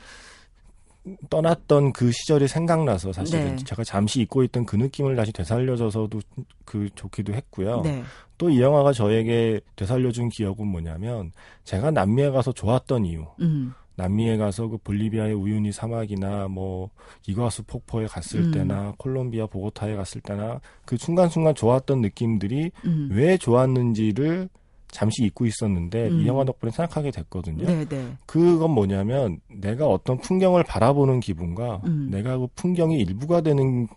떠났던 1.30 1.94
그 1.94 2.12
시절이 2.12 2.48
생각나서 2.48 3.14
사실은 3.14 3.56
네. 3.56 3.64
제가 3.64 3.82
잠시 3.82 4.20
잊고 4.20 4.42
있던 4.42 4.66
그 4.66 4.76
느낌을 4.76 5.16
다시 5.16 5.32
되살려줘서도 5.32 6.20
그 6.66 6.90
좋기도 6.94 7.32
했고요. 7.32 7.80
네. 7.82 8.02
또이 8.36 8.60
영화가 8.60 8.92
저에게 8.92 9.60
되살려준 9.74 10.28
기억은 10.28 10.66
뭐냐면 10.66 11.32
제가 11.64 11.92
남미에 11.92 12.30
가서 12.30 12.52
좋았던 12.52 13.06
이유. 13.06 13.24
음. 13.40 13.72
남미에 13.98 14.36
가서 14.36 14.68
그 14.68 14.78
볼리비아의 14.78 15.34
우유니 15.34 15.72
사막이나 15.72 16.46
뭐 16.46 16.88
이과수 17.26 17.64
폭포에 17.64 18.06
갔을 18.06 18.44
음. 18.44 18.50
때나 18.52 18.94
콜롬비아 18.96 19.46
보고타에 19.46 19.96
갔을 19.96 20.20
때나 20.20 20.60
그 20.84 20.96
순간순간 20.96 21.56
좋았던 21.56 22.00
느낌들이 22.00 22.70
음. 22.84 23.08
왜 23.10 23.36
좋았는지를 23.36 24.48
잠시 24.86 25.24
잊고 25.24 25.46
있었는데 25.46 26.10
음. 26.10 26.20
이 26.20 26.28
영화 26.28 26.44
덕분에 26.44 26.70
생각하게 26.70 27.10
됐거든요. 27.10 27.66
네, 27.66 27.84
네. 27.84 28.12
그건 28.24 28.70
뭐냐면 28.70 29.40
내가 29.48 29.88
어떤 29.88 30.18
풍경을 30.18 30.62
바라보는 30.62 31.18
기분과 31.18 31.82
음. 31.84 32.08
내가 32.10 32.38
그 32.38 32.46
풍경의 32.54 33.00
일부가 33.00 33.40
되는 33.40 33.88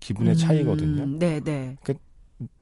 기분의 0.00 0.36
차이거든요. 0.36 1.02
음, 1.02 1.18
네, 1.18 1.40
네. 1.40 1.76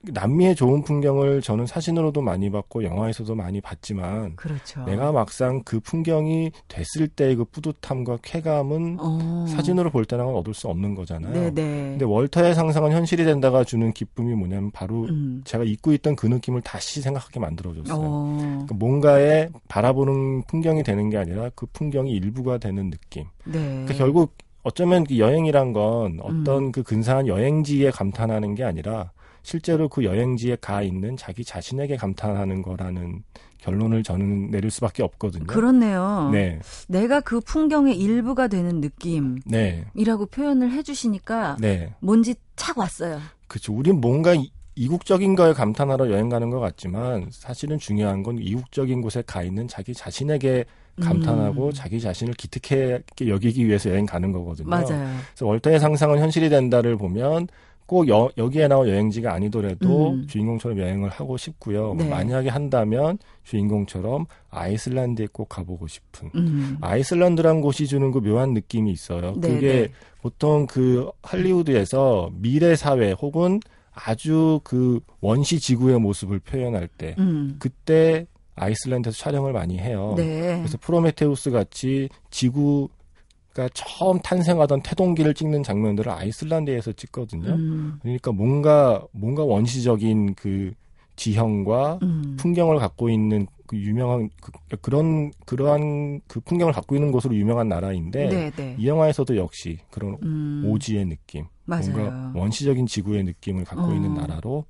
남미의 0.02 0.54
좋은 0.54 0.82
풍경을 0.82 1.42
저는 1.42 1.66
사진으로도 1.66 2.20
많이 2.20 2.48
봤고 2.48 2.84
영화에서도 2.84 3.34
많이 3.34 3.60
봤지만 3.60 4.36
그렇죠. 4.36 4.84
내가 4.84 5.10
막상 5.10 5.62
그 5.64 5.80
풍경이 5.80 6.52
됐을 6.68 7.08
때의 7.08 7.34
그 7.34 7.44
뿌듯함과 7.44 8.18
쾌감은 8.22 8.98
어. 9.00 9.46
사진으로 9.48 9.90
볼 9.90 10.04
때랑은 10.04 10.32
얻을 10.36 10.54
수 10.54 10.68
없는 10.68 10.94
거잖아요. 10.94 11.32
네, 11.32 11.50
네. 11.50 11.62
근데 11.62 12.04
월터의 12.04 12.54
상상은 12.54 12.92
현실이 12.92 13.24
된다가 13.24 13.64
주는 13.64 13.92
기쁨이 13.92 14.34
뭐냐면 14.34 14.70
바로 14.70 15.06
음. 15.06 15.42
제가 15.44 15.64
잊고 15.64 15.92
있던 15.92 16.14
그 16.14 16.26
느낌을 16.26 16.60
다시 16.60 17.00
생각하게 17.00 17.40
만들어줬어요. 17.40 17.98
어. 17.98 18.36
그러니까 18.38 18.74
뭔가에 18.76 19.48
바라보는 19.66 20.42
풍경이 20.42 20.84
되는 20.84 21.10
게 21.10 21.16
아니라 21.16 21.50
그 21.56 21.66
풍경이 21.72 22.12
일부가 22.12 22.58
되는 22.58 22.90
느낌. 22.90 23.24
네. 23.44 23.58
그러니까 23.58 23.94
결국 23.94 24.36
어쩌면 24.62 25.04
그 25.04 25.18
여행이란 25.18 25.72
건 25.72 26.20
어떤 26.22 26.64
음. 26.64 26.72
그 26.72 26.82
근사한 26.82 27.26
여행지에 27.26 27.90
감탄하는 27.90 28.54
게 28.54 28.62
아니라 28.62 29.10
실제로 29.44 29.88
그 29.88 30.02
여행지에 30.04 30.56
가 30.60 30.82
있는 30.82 31.16
자기 31.16 31.44
자신에게 31.44 31.96
감탄하는 31.96 32.62
거라는 32.62 33.22
결론을 33.58 34.02
저는 34.02 34.50
내릴 34.50 34.70
수밖에 34.70 35.02
없거든요. 35.02 35.46
그렇네요. 35.46 36.30
네, 36.32 36.58
내가 36.88 37.20
그 37.20 37.40
풍경의 37.40 37.96
일부가 37.98 38.48
되는 38.48 38.80
느낌이라고 38.80 39.44
네, 39.46 39.84
표현을 40.30 40.72
해주시니까 40.72 41.56
네. 41.60 41.94
뭔지 42.00 42.34
착 42.56 42.76
왔어요. 42.78 43.20
그렇죠. 43.46 43.72
우린 43.72 44.00
뭔가 44.00 44.34
이- 44.34 44.50
이국적인 44.76 45.34
거에 45.36 45.52
감탄하러 45.52 46.10
여행 46.10 46.28
가는 46.28 46.50
것 46.50 46.58
같지만 46.58 47.28
사실은 47.30 47.78
중요한 47.78 48.22
건 48.22 48.38
이국적인 48.38 49.00
곳에 49.02 49.22
가 49.26 49.42
있는 49.42 49.68
자기 49.68 49.94
자신에게 49.94 50.64
감탄하고 51.00 51.66
음. 51.68 51.72
자기 51.72 52.00
자신을 52.00 52.34
기특하게 52.34 53.02
여기기 53.28 53.66
위해서 53.66 53.90
여행 53.90 54.04
가는 54.06 54.30
거거든요. 54.32 54.68
맞아요. 54.68 55.16
그래서 55.34 55.46
월터의 55.46 55.80
상상은 55.80 56.18
현실이 56.18 56.48
된다를 56.50 56.96
보면 56.96 57.48
꼭 57.86 58.08
여, 58.08 58.30
여기에 58.38 58.68
나온 58.68 58.88
여행지가 58.88 59.32
아니더라도 59.32 60.10
음. 60.10 60.26
주인공처럼 60.26 60.78
여행을 60.78 61.10
하고 61.10 61.36
싶고요. 61.36 61.94
네. 61.94 62.08
만약에 62.08 62.48
한다면 62.48 63.18
주인공처럼 63.42 64.26
아이슬란드에 64.50 65.28
꼭 65.32 65.48
가보고 65.48 65.86
싶은. 65.86 66.30
음. 66.34 66.78
아이슬란드란 66.80 67.60
곳이 67.60 67.86
주는 67.86 68.10
그 68.10 68.18
묘한 68.20 68.54
느낌이 68.54 68.90
있어요. 68.90 69.34
네, 69.36 69.48
그게 69.48 69.72
네. 69.72 69.88
보통 70.22 70.66
그 70.66 71.10
할리우드에서 71.22 72.30
미래 72.34 72.74
사회 72.74 73.12
혹은 73.12 73.60
아주 73.92 74.60
그 74.64 75.00
원시 75.20 75.60
지구의 75.60 76.00
모습을 76.00 76.38
표현할 76.40 76.88
때 76.88 77.14
음. 77.18 77.56
그때 77.58 78.26
아이슬란드에서 78.56 79.16
촬영을 79.16 79.52
많이 79.52 79.78
해요. 79.78 80.14
네. 80.16 80.58
그래서 80.58 80.78
프로메테우스 80.80 81.50
같이 81.50 82.08
지구 82.30 82.88
가 83.54 83.68
처음 83.72 84.18
탄생하던 84.18 84.82
태동기를 84.82 85.32
찍는 85.32 85.62
장면들을 85.62 86.10
아이슬란드에서 86.10 86.92
찍거든요. 86.92 87.50
음. 87.50 87.98
그러니까 88.02 88.32
뭔가 88.32 89.00
뭔가 89.12 89.44
원시적인 89.44 90.34
그 90.34 90.72
지형과 91.14 92.00
음. 92.02 92.36
풍경을 92.36 92.78
갖고 92.78 93.08
있는 93.08 93.46
그 93.68 93.76
유명한 93.76 94.28
그, 94.40 94.50
그런 94.78 95.30
그러한 95.46 96.20
그 96.26 96.40
풍경을 96.40 96.72
갖고 96.72 96.96
있는 96.96 97.12
곳으로 97.12 97.36
유명한 97.36 97.68
나라인데 97.68 98.28
네, 98.28 98.50
네. 98.50 98.76
이 98.76 98.88
영화에서도 98.88 99.36
역시 99.36 99.78
그런 99.90 100.18
음. 100.24 100.64
오지의 100.66 101.06
느낌, 101.06 101.46
맞아요. 101.64 101.92
뭔가 101.92 102.32
원시적인 102.34 102.86
지구의 102.86 103.22
느낌을 103.22 103.64
갖고 103.64 103.84
어. 103.84 103.94
있는 103.94 104.14
나라로 104.14 104.64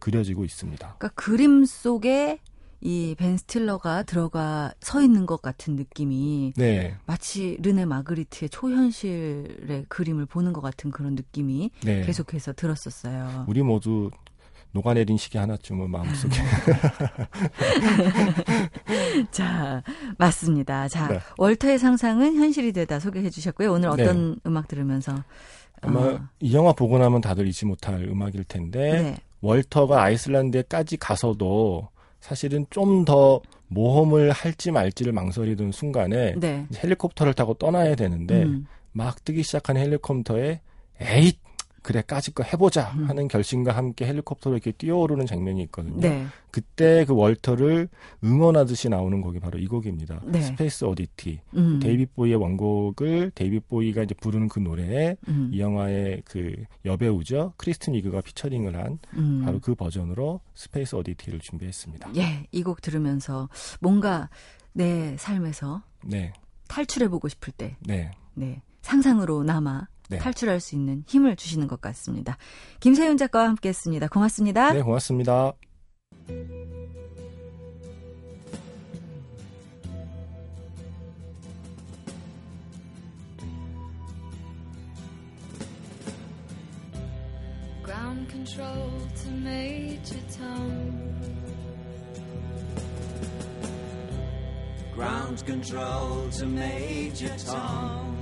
그려지고 0.00 0.44
있습니다. 0.44 0.94
그러니까 0.98 1.08
그림 1.14 1.66
속에 1.66 2.38
이 2.84 3.14
벤 3.16 3.36
스틸러가 3.36 4.02
들어가 4.02 4.72
서 4.80 5.00
있는 5.02 5.24
것 5.24 5.40
같은 5.40 5.76
느낌이 5.76 6.54
네, 6.56 6.96
마치 7.06 7.56
르네 7.62 7.84
마그리트의 7.84 8.48
초현실의 8.48 9.84
그림을 9.88 10.26
보는 10.26 10.52
것 10.52 10.60
같은 10.60 10.90
그런 10.90 11.14
느낌이 11.14 11.70
네. 11.84 12.02
계속해서 12.02 12.54
들었었어요. 12.54 13.44
우리 13.46 13.62
모두 13.62 14.10
녹아내린 14.72 15.16
시기 15.16 15.38
하나쯤은 15.38 15.90
마음속에 15.90 16.34
자, 19.30 19.82
맞습니다. 20.18 20.88
자, 20.88 21.08
네. 21.08 21.20
월터의 21.38 21.78
상상은 21.78 22.36
현실이 22.36 22.72
되다 22.72 22.98
소개해 22.98 23.30
주셨고요. 23.30 23.72
오늘 23.72 23.94
네. 23.96 24.02
어떤 24.02 24.40
음악 24.46 24.68
들으면서 24.68 25.14
아마 25.82 26.00
어, 26.00 26.20
이 26.40 26.54
영화 26.54 26.72
보고 26.72 26.98
나면 26.98 27.20
다들 27.20 27.46
잊지 27.46 27.66
못할 27.66 28.02
음악일 28.04 28.44
텐데 28.44 29.02
네. 29.02 29.16
월터가 29.40 30.02
아이슬란드에까지 30.02 30.96
가서도 30.96 31.88
사실은 32.22 32.66
좀 32.70 33.04
더 33.04 33.42
모험을 33.66 34.30
할지 34.30 34.70
말지를 34.70 35.12
망설이던 35.12 35.72
순간에 35.72 36.34
네. 36.38 36.66
헬리콥터를 36.82 37.34
타고 37.34 37.54
떠나야 37.54 37.96
되는데 37.96 38.44
음. 38.44 38.66
막 38.92 39.24
뜨기 39.24 39.42
시작한 39.42 39.76
헬리콥터에 39.76 40.60
에잇 41.00 41.41
그래 41.82 42.02
까짓 42.06 42.34
거 42.34 42.42
해보자 42.44 42.92
음. 42.92 43.08
하는 43.08 43.28
결심과 43.28 43.72
함께 43.76 44.06
헬리콥터로 44.06 44.56
이렇게 44.56 44.72
뛰어오르는 44.72 45.26
장면이 45.26 45.62
있거든요. 45.64 46.00
네. 46.00 46.26
그때 46.50 47.04
그 47.04 47.14
월터를 47.14 47.88
응원하듯이 48.22 48.88
나오는 48.88 49.20
곡이 49.20 49.40
바로 49.40 49.58
이 49.58 49.66
곡입니다. 49.66 50.20
네. 50.24 50.40
Space 50.42 50.84
Oddity. 50.84 51.40
음. 51.56 51.80
데이빗 51.80 52.14
보위의 52.14 52.36
원곡을 52.36 53.32
데이빗 53.34 53.68
보위가 53.68 54.02
이제 54.04 54.14
부르는 54.14 54.48
그 54.48 54.58
노래에 54.60 55.16
음. 55.28 55.50
이 55.52 55.60
영화의 55.60 56.22
그 56.24 56.54
여배우죠 56.84 57.54
크리스틴 57.56 57.94
위그가 57.94 58.20
피처링을 58.20 58.76
한 58.76 58.98
음. 59.14 59.42
바로 59.44 59.58
그 59.60 59.74
버전으로 59.74 60.40
Space 60.54 60.94
Oddity를 60.94 61.40
준비했습니다. 61.40 62.10
예, 62.16 62.46
이 62.52 62.62
곡 62.62 62.80
들으면서 62.80 63.48
뭔가 63.80 64.28
내 64.72 65.16
삶에서 65.18 65.82
네, 66.04 66.32
탈출해 66.68 67.08
보고 67.08 67.28
싶을 67.28 67.52
때, 67.52 67.76
네, 67.80 68.10
네, 68.34 68.62
상상으로나마 68.82 69.88
네. 70.08 70.18
탈출할 70.18 70.60
수 70.60 70.74
있는 70.74 71.04
힘을 71.06 71.36
주시는 71.36 71.68
것 71.68 71.80
같습니다. 71.80 72.36
김세윤 72.80 73.16
작가와 73.16 73.48
함께했습니다. 73.48 74.08
고맙습니다. 74.08 74.72
네, 74.72 74.82
고맙습니다. 74.82 75.52
Ground 87.82 88.28
control 88.30 88.90
to 89.22 89.30
Major 89.30 90.20
Tom. 90.30 90.98
Ground 94.94 95.42
control 95.46 96.30
to 96.30 96.46
Major 96.46 97.34
Tom. 97.38 98.21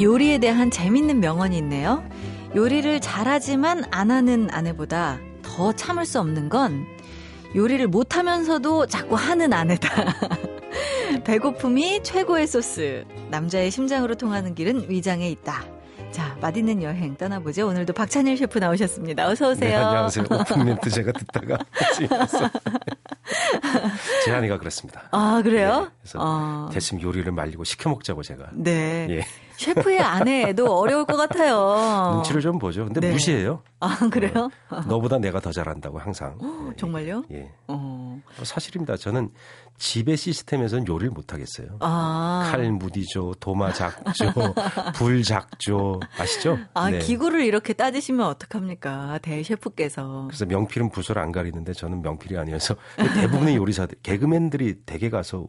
요리에 0.00 0.38
대한 0.38 0.70
재밌는 0.70 1.20
명언이 1.20 1.56
있네요. 1.58 2.02
요리를 2.54 3.00
잘하지만 3.00 3.84
안 3.90 4.10
하는 4.10 4.48
아내보다 4.50 5.18
더 5.42 5.72
참을 5.72 6.06
수 6.06 6.18
없는 6.20 6.48
건 6.48 6.86
요리를 7.54 7.86
못하면서도 7.88 8.86
자꾸 8.86 9.14
하는 9.16 9.52
아내다. 9.52 9.88
배고픔이 11.24 12.02
최고의 12.02 12.46
소스. 12.46 13.04
남자의 13.30 13.70
심장으로 13.70 14.14
통하는 14.14 14.54
길은 14.54 14.88
위장에 14.88 15.28
있다. 15.30 15.64
자, 16.12 16.36
맛있는 16.40 16.82
여행 16.82 17.16
떠나보죠. 17.16 17.68
오늘도 17.68 17.92
박찬일 17.92 18.36
셰프 18.36 18.58
나오셨습니다. 18.58 19.28
어서 19.28 19.50
오세요. 19.50 19.70
네, 19.70 19.74
안녕하세요. 19.76 20.26
오픈 20.30 20.64
멘트 20.64 20.90
제가 20.90 21.12
듣다가. 21.12 21.58
재한이가 24.24 24.58
그랬습니다. 24.58 25.02
아, 25.12 25.40
그래요? 25.42 25.82
네, 25.82 25.88
그래서 26.00 26.18
아. 26.20 26.70
대충 26.72 27.00
요리를 27.00 27.30
말리고 27.30 27.64
시켜 27.64 27.90
먹자고 27.90 28.22
제가. 28.22 28.50
네. 28.54 29.06
예. 29.10 29.24
셰프의 29.60 30.00
아내도 30.00 30.74
어려울 30.78 31.04
것 31.04 31.16
같아요. 31.16 32.14
눈치를 32.14 32.40
좀 32.40 32.58
보죠. 32.58 32.86
근데 32.86 33.00
네. 33.00 33.12
무시해요. 33.12 33.62
아, 33.78 34.08
그래요? 34.10 34.50
너보다 34.88 35.18
내가 35.18 35.38
더 35.40 35.52
잘한다고 35.52 35.98
항상. 35.98 36.38
예. 36.42 36.76
정말요? 36.76 37.24
예. 37.32 37.52
어. 37.68 38.20
어, 38.38 38.44
사실입니다. 38.44 38.96
저는 38.96 39.30
집의 39.76 40.16
시스템에서는 40.16 40.86
요리를 40.86 41.10
못 41.10 41.32
하겠어요. 41.32 41.76
아. 41.80 42.48
칼 42.50 42.70
무디죠, 42.72 43.34
도마 43.40 43.72
작죠, 43.72 44.32
불 44.94 45.22
작죠, 45.22 46.00
아시죠? 46.18 46.58
아, 46.74 46.90
네. 46.90 46.98
기구를 46.98 47.42
이렇게 47.44 47.72
따지시면 47.72 48.26
어떡합니까? 48.26 49.18
대셰프께서. 49.22 50.26
그래서 50.28 50.46
명필은 50.46 50.90
붓을 50.90 51.18
안 51.18 51.32
가리는데 51.32 51.72
저는 51.72 52.02
명필이 52.02 52.36
아니어서 52.38 52.76
대부분의 52.96 53.56
요리사들, 53.56 53.98
개그맨들이 54.02 54.84
댁에 54.84 55.10
가서 55.10 55.46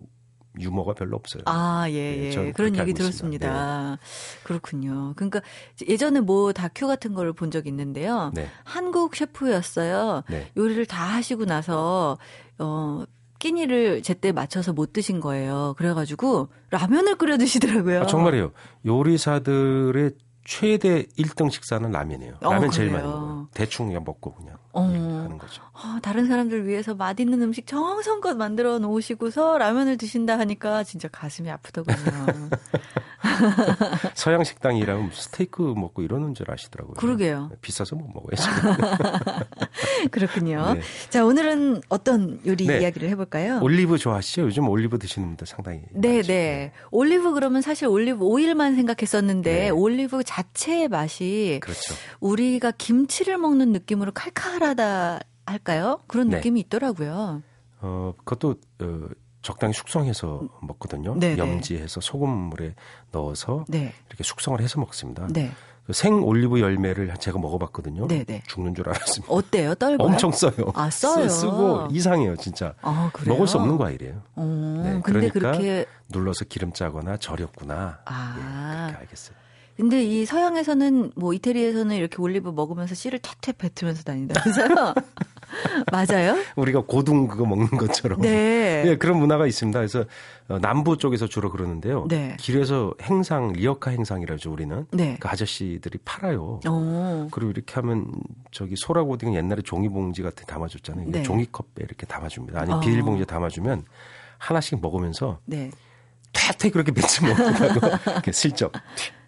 유머가 0.59 0.93
별로 0.93 1.15
없어요. 1.15 1.43
아, 1.45 1.85
예, 1.89 1.93
네, 1.93 2.23
예. 2.25 2.31
저는 2.31 2.53
그런 2.53 2.75
얘기. 2.75 2.93
들었습니다. 2.93 3.97
그렇군요. 4.43 5.13
그러니까 5.15 5.41
예전에 5.87 6.19
뭐 6.19 6.51
다큐 6.51 6.87
같은 6.87 7.13
거를 7.13 7.33
본적 7.33 7.67
있는데요. 7.67 8.31
네. 8.33 8.47
한국 8.63 9.15
셰프였어요. 9.15 10.23
네. 10.29 10.51
요리를 10.57 10.85
다 10.87 11.03
하시고 11.05 11.45
나서, 11.45 12.17
어, 12.59 13.03
끼니를 13.39 14.03
제때 14.03 14.31
맞춰서 14.31 14.71
못 14.71 14.93
드신 14.93 15.19
거예요. 15.19 15.73
그래가지고 15.77 16.49
라면을 16.69 17.15
끓여 17.15 17.37
드시더라고요. 17.37 18.01
아, 18.01 18.05
정말이에요. 18.05 18.51
요리사들의 18.85 20.11
최대 20.43 21.03
1등 21.17 21.49
식사는 21.51 21.89
라면이에요. 21.89 22.35
어, 22.41 22.53
라면 22.53 22.71
제일 22.71 22.89
그래요? 22.89 23.03
많이 23.07 23.15
먹어요. 23.19 23.47
대충 23.53 23.87
그냥 23.87 24.03
먹고 24.05 24.33
그냥 24.35 24.57
어. 24.73 24.89
예, 24.93 24.97
하는 24.97 25.37
거죠. 25.37 25.61
아, 25.73 25.99
다른 26.01 26.27
사람들 26.27 26.67
위해서 26.67 26.93
맛있는 26.95 27.41
음식 27.41 27.67
정성껏 27.67 28.37
만들어 28.37 28.79
놓으시고서 28.79 29.57
라면을 29.57 29.97
드신다 29.97 30.37
하니까 30.39 30.83
진짜 30.83 31.07
가슴이 31.07 31.49
아프더군요. 31.49 32.49
서양 34.15 34.43
식당 34.43 34.77
일하면 34.77 35.09
스테이크 35.13 35.61
먹고 35.61 36.01
이러는 36.01 36.33
줄 36.33 36.49
아시더라고요. 36.51 36.95
그러게요. 36.95 37.51
비싸서 37.61 37.95
못 37.95 38.07
먹어야죠. 38.13 38.49
그렇군요. 40.11 40.73
네. 40.75 40.81
자, 41.09 41.25
오늘은 41.25 41.81
어떤 41.89 42.39
요리 42.45 42.65
네. 42.65 42.81
이야기를 42.81 43.09
해볼까요? 43.09 43.59
올리브 43.61 43.97
좋아하시죠? 43.97 44.43
요즘 44.43 44.67
올리브 44.69 44.99
드시는 44.99 45.27
분들 45.29 45.47
상당히. 45.47 45.81
네, 45.91 46.15
많죠. 46.17 46.27
네. 46.27 46.71
올리브 46.91 47.33
그러면 47.33 47.61
사실 47.61 47.87
올리브 47.87 48.23
오일만 48.23 48.75
생각했었는데 48.75 49.53
네. 49.53 49.69
올리브 49.69 50.23
자체의 50.23 50.87
맛이 50.87 51.59
그렇죠. 51.61 51.93
우리가 52.19 52.71
김치를 52.71 53.37
먹는 53.37 53.71
느낌으로 53.71 54.11
칼칼하다 54.13 55.19
할까요? 55.45 55.99
그런 56.07 56.29
네. 56.29 56.37
느낌이 56.37 56.59
있더라고요. 56.61 57.41
어, 57.81 58.13
그것도 58.17 58.55
어, 58.81 58.99
적당히 59.41 59.73
숙성해서 59.73 60.47
먹거든요. 60.61 61.15
네, 61.15 61.35
네. 61.35 61.37
염지해서 61.39 61.99
소금물에 62.01 62.75
넣어서 63.11 63.65
네. 63.67 63.93
이렇게 64.07 64.23
숙성을 64.23 64.59
해서 64.61 64.79
먹습니다. 64.79 65.27
네. 65.31 65.51
그생 65.87 66.23
올리브 66.23 66.59
열매를 66.59 67.11
제가 67.17 67.39
먹어봤거든요. 67.39 68.07
네, 68.07 68.23
네. 68.23 68.43
죽는 68.47 68.75
줄 68.75 68.87
알았습니다. 68.87 69.33
어때요? 69.33 69.73
떨고요? 69.75 70.07
엄청 70.07 70.31
써요. 70.31 70.53
아, 70.75 70.89
써요? 70.91 71.27
쓰- 71.27 71.39
쓰고 71.41 71.87
이상해요, 71.89 72.37
진짜. 72.37 72.75
아? 72.81 73.11
먹을 73.25 73.47
수 73.47 73.57
없는 73.57 73.77
과일이에요. 73.77 74.21
어, 74.35 74.81
네, 74.83 75.01
근데 75.03 75.29
그러니까 75.29 75.33
그렇게 75.33 75.85
눌러서 76.09 76.45
기름 76.45 76.71
짜거나 76.71 77.17
절였구나. 77.17 77.99
아. 78.05 78.35
예, 78.37 78.83
그렇게 78.85 78.97
알겠어요. 79.01 79.35
근데 79.77 80.03
이 80.03 80.25
서양에서는 80.25 81.13
뭐 81.15 81.33
이태리에서는 81.33 81.95
이렇게 81.95 82.17
올리브 82.21 82.49
먹으면서 82.49 82.95
씨를 82.95 83.19
탁탁 83.19 83.57
뱉으면서 83.57 84.03
다닌다면서요? 84.03 84.93
맞아요? 85.91 86.37
우리가 86.55 86.81
고등 86.81 87.27
그거 87.27 87.45
먹는 87.45 87.69
것처럼. 87.69 88.21
네. 88.21 88.83
예, 88.87 88.97
그런 88.97 89.17
문화가 89.17 89.47
있습니다. 89.47 89.79
그래서 89.79 90.05
어, 90.47 90.59
남부 90.59 90.97
쪽에서 90.97 91.27
주로 91.27 91.51
그러는데요. 91.51 92.07
네. 92.09 92.35
길에서 92.39 92.93
행상, 93.01 93.51
리어카 93.53 93.91
행상이라죠, 93.91 94.51
우리는. 94.51 94.85
네. 94.91 95.17
그 95.19 95.27
아저씨들이 95.27 95.99
팔아요. 96.05 96.59
어. 96.67 97.27
그리고 97.31 97.51
이렇게 97.51 97.73
하면 97.75 98.07
저기 98.51 98.75
소라고딩은 98.75 99.33
옛날에 99.33 99.61
종이봉지 99.61 100.21
같은 100.21 100.45
데 100.45 100.45
담아줬잖아요. 100.45 101.07
네. 101.09 101.23
종이컵에 101.23 101.67
이렇게 101.79 102.05
담아줍니다. 102.05 102.59
아니면 102.59 102.77
어. 102.77 102.81
비닐봉지에 102.81 103.25
담아주면 103.25 103.83
하나씩 104.37 104.81
먹으면서 104.81 105.39
네. 105.45 105.69
퇴퇴 106.33 106.69
그렇게 106.69 106.91
뱉지 106.91 107.25
못하고 107.25 107.97
슬쩍 108.31 108.71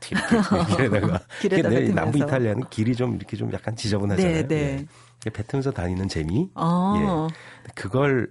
튀, 0.03 0.15
튀 0.15 0.15
이렇게 0.51 0.83
이러다가 0.83 1.19
길에다 1.41 1.69
근데 1.69 1.69
뱉으면서. 1.69 1.93
남부 1.95 2.17
이탈리아는 2.17 2.69
길이 2.69 2.95
좀 2.95 3.15
이렇게 3.15 3.37
좀 3.37 3.51
약간 3.53 3.75
지저분하잖아요. 3.75 4.33
네, 4.33 4.47
네. 4.47 4.85
예. 5.25 5.29
뱉으면서 5.29 5.71
다니는 5.71 6.09
재미. 6.09 6.49
어. 6.55 7.29
예. 7.29 7.71
그걸 7.75 8.29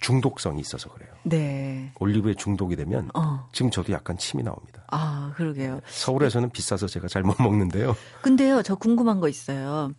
중독성이 0.00 0.60
있어서 0.60 0.88
그래요. 0.90 1.10
네. 1.24 1.92
올리브에 1.98 2.34
중독이 2.34 2.76
되면 2.76 3.10
어. 3.14 3.48
지금 3.52 3.70
저도 3.70 3.92
약간 3.92 4.16
침이 4.16 4.42
나옵니다. 4.42 4.84
아, 4.90 5.32
그러게요. 5.36 5.80
서울에서는 5.88 6.50
비싸서 6.50 6.86
제가 6.86 7.08
잘 7.08 7.22
못 7.22 7.34
먹는데요. 7.40 7.96
근데요, 8.22 8.62
저 8.62 8.74
궁금한 8.76 9.20
거 9.20 9.28
있어요. 9.28 9.92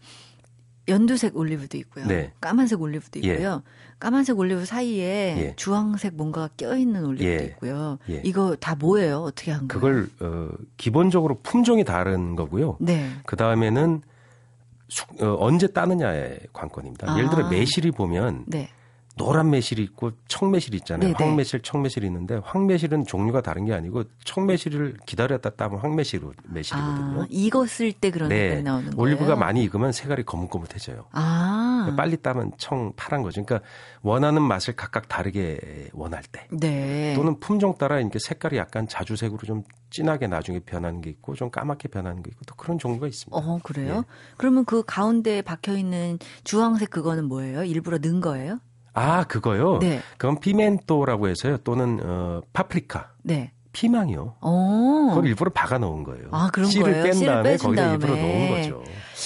연두색 0.88 1.36
올리브도 1.38 1.78
있고요. 1.80 2.06
네. 2.08 2.34
까만색 2.42 2.82
올리브도 2.82 3.22
예. 3.24 3.34
있고요. 3.34 3.62
까만색 4.00 4.40
올리브 4.40 4.66
사이에 4.66 5.36
예. 5.38 5.54
주황색 5.58 6.16
뭔가가 6.16 6.50
껴있는 6.56 7.06
올리브도 7.06 7.30
예. 7.30 7.46
있고요. 7.48 7.98
예. 8.10 8.22
이거 8.24 8.56
다 8.60 8.76
뭐예요? 8.76 9.20
어떻게 9.24 9.52
한 9.52 9.68
거예요? 9.68 10.08
그걸 10.08 10.10
어, 10.22 10.50
기본적으로 10.78 11.40
품종이 11.44 11.84
다른 11.84 12.36
거고요. 12.36 12.78
네. 12.80 13.10
그 13.26 13.36
다음에는 13.36 14.02
언제 15.38 15.68
따느냐의 15.68 16.40
관건입니다. 16.54 17.18
예를 17.18 17.30
들어 17.30 17.46
아. 17.46 17.50
매실이 17.50 17.92
보면 17.92 18.46
네. 18.48 18.70
노란 19.20 19.50
매실이 19.50 19.84
있고 19.84 20.12
청매실이 20.30 20.78
있잖아요. 20.78 21.14
네네. 21.14 21.30
황매실, 21.30 21.60
청매실이 21.60 22.08
있는데 22.08 22.40
황매실은 22.42 23.06
종류가 23.06 23.42
다른 23.42 23.66
게 23.66 23.74
아니고 23.74 24.06
청매실을 24.24 24.96
기다렸다 25.06 25.50
따면 25.52 25.80
황매실 25.80 26.22
매실이거든요. 26.46 27.22
아, 27.24 27.26
익었을 27.30 27.92
때 27.92 28.12
그런 28.12 28.30
네, 28.30 28.44
색깔이 28.44 28.64
나오는 28.64 28.92
거예요. 28.92 29.02
올리브가 29.02 29.36
많이 29.36 29.62
익으면 29.66 29.92
색깔이 29.92 30.24
거뭇거뭇해져요. 30.24 31.08
아. 31.12 31.94
빨리 31.98 32.16
따면 32.16 32.54
청 32.58 32.94
파란 32.96 33.22
거죠. 33.22 33.44
그러니까 33.44 33.68
원하는 34.04 34.42
맛을 34.42 34.78
각각 34.78 35.10
다르게 35.10 35.90
원할 35.92 36.24
때. 36.24 36.48
네. 36.52 37.14
또는 37.16 37.42
품종 37.42 37.78
따라 37.78 38.00
이렇게 38.00 38.20
색깔이 38.20 38.56
약간 38.56 38.88
자주색으로 38.88 39.40
좀 39.40 39.64
진하게 39.90 40.28
나중에 40.28 40.60
변하는 40.60 41.02
게 41.02 41.10
있고 41.10 41.36
좀 41.36 41.52
까맣게 41.52 41.90
변하는 41.90 42.24
게 42.24 42.30
있고 42.32 42.46
또 42.46 42.56
그런 42.56 42.80
종류가 42.80 43.08
있습니다. 43.08 43.36
어, 43.38 43.60
그래요? 43.64 44.06
예. 44.08 44.14
그러면 44.38 44.64
그 44.64 44.82
가운데 44.86 45.42
박혀 45.42 45.76
있는 45.76 46.20
주황색 46.46 46.90
그거는 46.90 47.26
뭐예요? 47.26 47.66
일부러 47.66 47.98
넣은 47.98 48.22
거예요? 48.22 48.62
아 49.00 49.24
그거요. 49.24 49.80
네. 49.80 50.02
그건 50.18 50.40
피멘토라고 50.40 51.30
해서요. 51.30 51.58
또는 51.60 52.00
어, 52.04 52.42
파프리카, 52.54 53.12
네. 53.24 53.52
피망이요. 53.72 54.36
어. 54.42 55.08
그걸 55.10 55.28
일부러 55.28 55.52
박아 55.52 55.78
넣은 55.78 56.04
거예요. 56.04 56.28
아, 56.32 56.50
그런 56.52 56.70
씨를 56.70 56.92
거예요? 56.92 57.04
뺀 57.04 57.14
씨를 57.14 57.34
다음에 57.34 57.58
거기다 57.58 57.82
다음에. 57.84 57.94
일부러 57.94 58.16
넣은 58.16 58.50
거죠. 58.50 58.84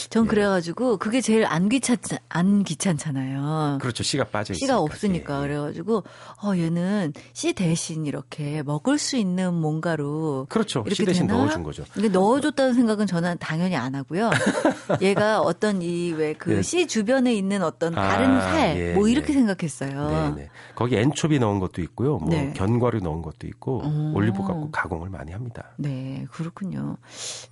전 0.09 0.25
예. 0.25 0.27
그래가지고 0.27 0.97
그게 0.97 1.21
제일 1.21 1.45
안 1.45 1.69
귀찮 1.69 1.97
안 2.29 2.63
귀찮잖아요. 2.63 3.77
그렇죠. 3.81 4.03
씨가 4.03 4.25
빠져 4.25 4.53
있으니까. 4.53 4.65
씨가 4.65 4.79
없으니까 4.79 5.39
예, 5.39 5.43
예. 5.43 5.47
그래가지고 5.47 6.03
어 6.43 6.57
얘는 6.57 7.13
씨 7.33 7.53
대신 7.53 8.05
이렇게 8.05 8.63
먹을 8.63 8.97
수 8.97 9.17
있는 9.17 9.53
뭔가로 9.53 10.47
그렇죠. 10.49 10.79
이렇게 10.81 10.95
씨 10.95 11.05
대신 11.05 11.27
되나? 11.27 11.39
넣어준 11.39 11.63
거죠. 11.63 11.83
근데 11.93 12.09
넣어줬다는 12.09 12.73
생각은 12.73 13.07
저는 13.07 13.37
당연히 13.39 13.75
안 13.75 13.95
하고요. 13.95 14.31
얘가 15.01 15.39
어떤 15.41 15.81
이 15.81 16.11
왜그 16.11 16.57
예. 16.57 16.61
씨 16.61 16.87
주변에 16.87 17.33
있는 17.33 17.63
어떤 17.63 17.97
아, 17.97 18.07
다른 18.09 18.41
살 18.41 18.77
예, 18.77 18.93
뭐 18.93 19.07
이렇게 19.07 19.29
예. 19.29 19.33
생각했어요. 19.33 20.33
네네. 20.35 20.49
거기 20.75 20.95
엔초비 20.95 21.39
넣은 21.39 21.59
것도 21.59 21.81
있고요. 21.83 22.17
뭐 22.17 22.29
네. 22.29 22.53
견과류 22.55 22.99
넣은 23.01 23.21
것도 23.21 23.47
있고 23.47 23.83
오. 23.83 24.13
올리브 24.15 24.37
갖고 24.43 24.71
가공을 24.71 25.09
많이 25.09 25.31
합니다. 25.31 25.71
네, 25.77 26.25
그렇군요. 26.31 26.97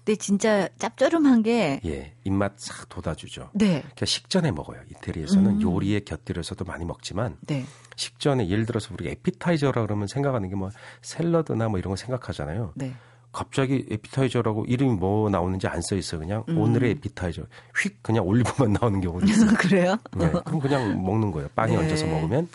근데 0.04 0.16
진짜 0.16 0.68
짭조름한 0.80 1.44
게 1.44 1.82
예, 1.86 2.14
입맛 2.32 2.54
싹 2.58 2.88
돋아주죠. 2.90 3.50
네, 3.54 3.80
그러니까 3.82 4.06
식전에 4.06 4.52
먹어요. 4.52 4.80
이태리에서는 4.90 5.52
음. 5.52 5.62
요리에 5.62 6.02
곁들여서도 6.02 6.66
많이 6.66 6.86
먹지만 6.86 7.38
네, 7.42 7.66
식전에 7.98 8.48
예를 8.50 8.66
들어서 8.66 8.94
우리가 8.94 9.12
에피타이저라 9.12 9.82
그러면 9.82 10.08
생각하는 10.08 10.50
게 10.50 10.56
뭐 10.56 10.70
샐러드나 11.02 11.68
뭐 11.70 11.80
이런 11.80 11.92
거 11.92 11.96
생각하잖아요. 11.96 12.74
네. 12.76 12.94
갑자기 13.34 13.86
에피타이저라고 13.90 14.66
이름이 14.66 14.96
뭐 14.96 15.30
나오는지 15.30 15.66
안 15.68 15.82
써 15.82 15.96
있어. 15.96 16.18
그냥 16.18 16.44
음. 16.50 16.58
오늘의 16.58 16.92
에피타이저. 16.92 17.44
휙 17.78 18.04
그냥 18.04 18.26
올리브만 18.28 18.74
나오는 18.80 19.00
경우도 19.02 19.26
있어요. 19.26 19.52
그래요? 19.58 19.96
네, 20.18 20.30
그럼 20.46 20.60
그냥 20.60 21.02
먹는 21.04 21.32
거예요. 21.32 21.48
빵에 21.56 21.72
네. 21.72 21.78
얹어서 21.78 22.06
먹으면 22.08 22.50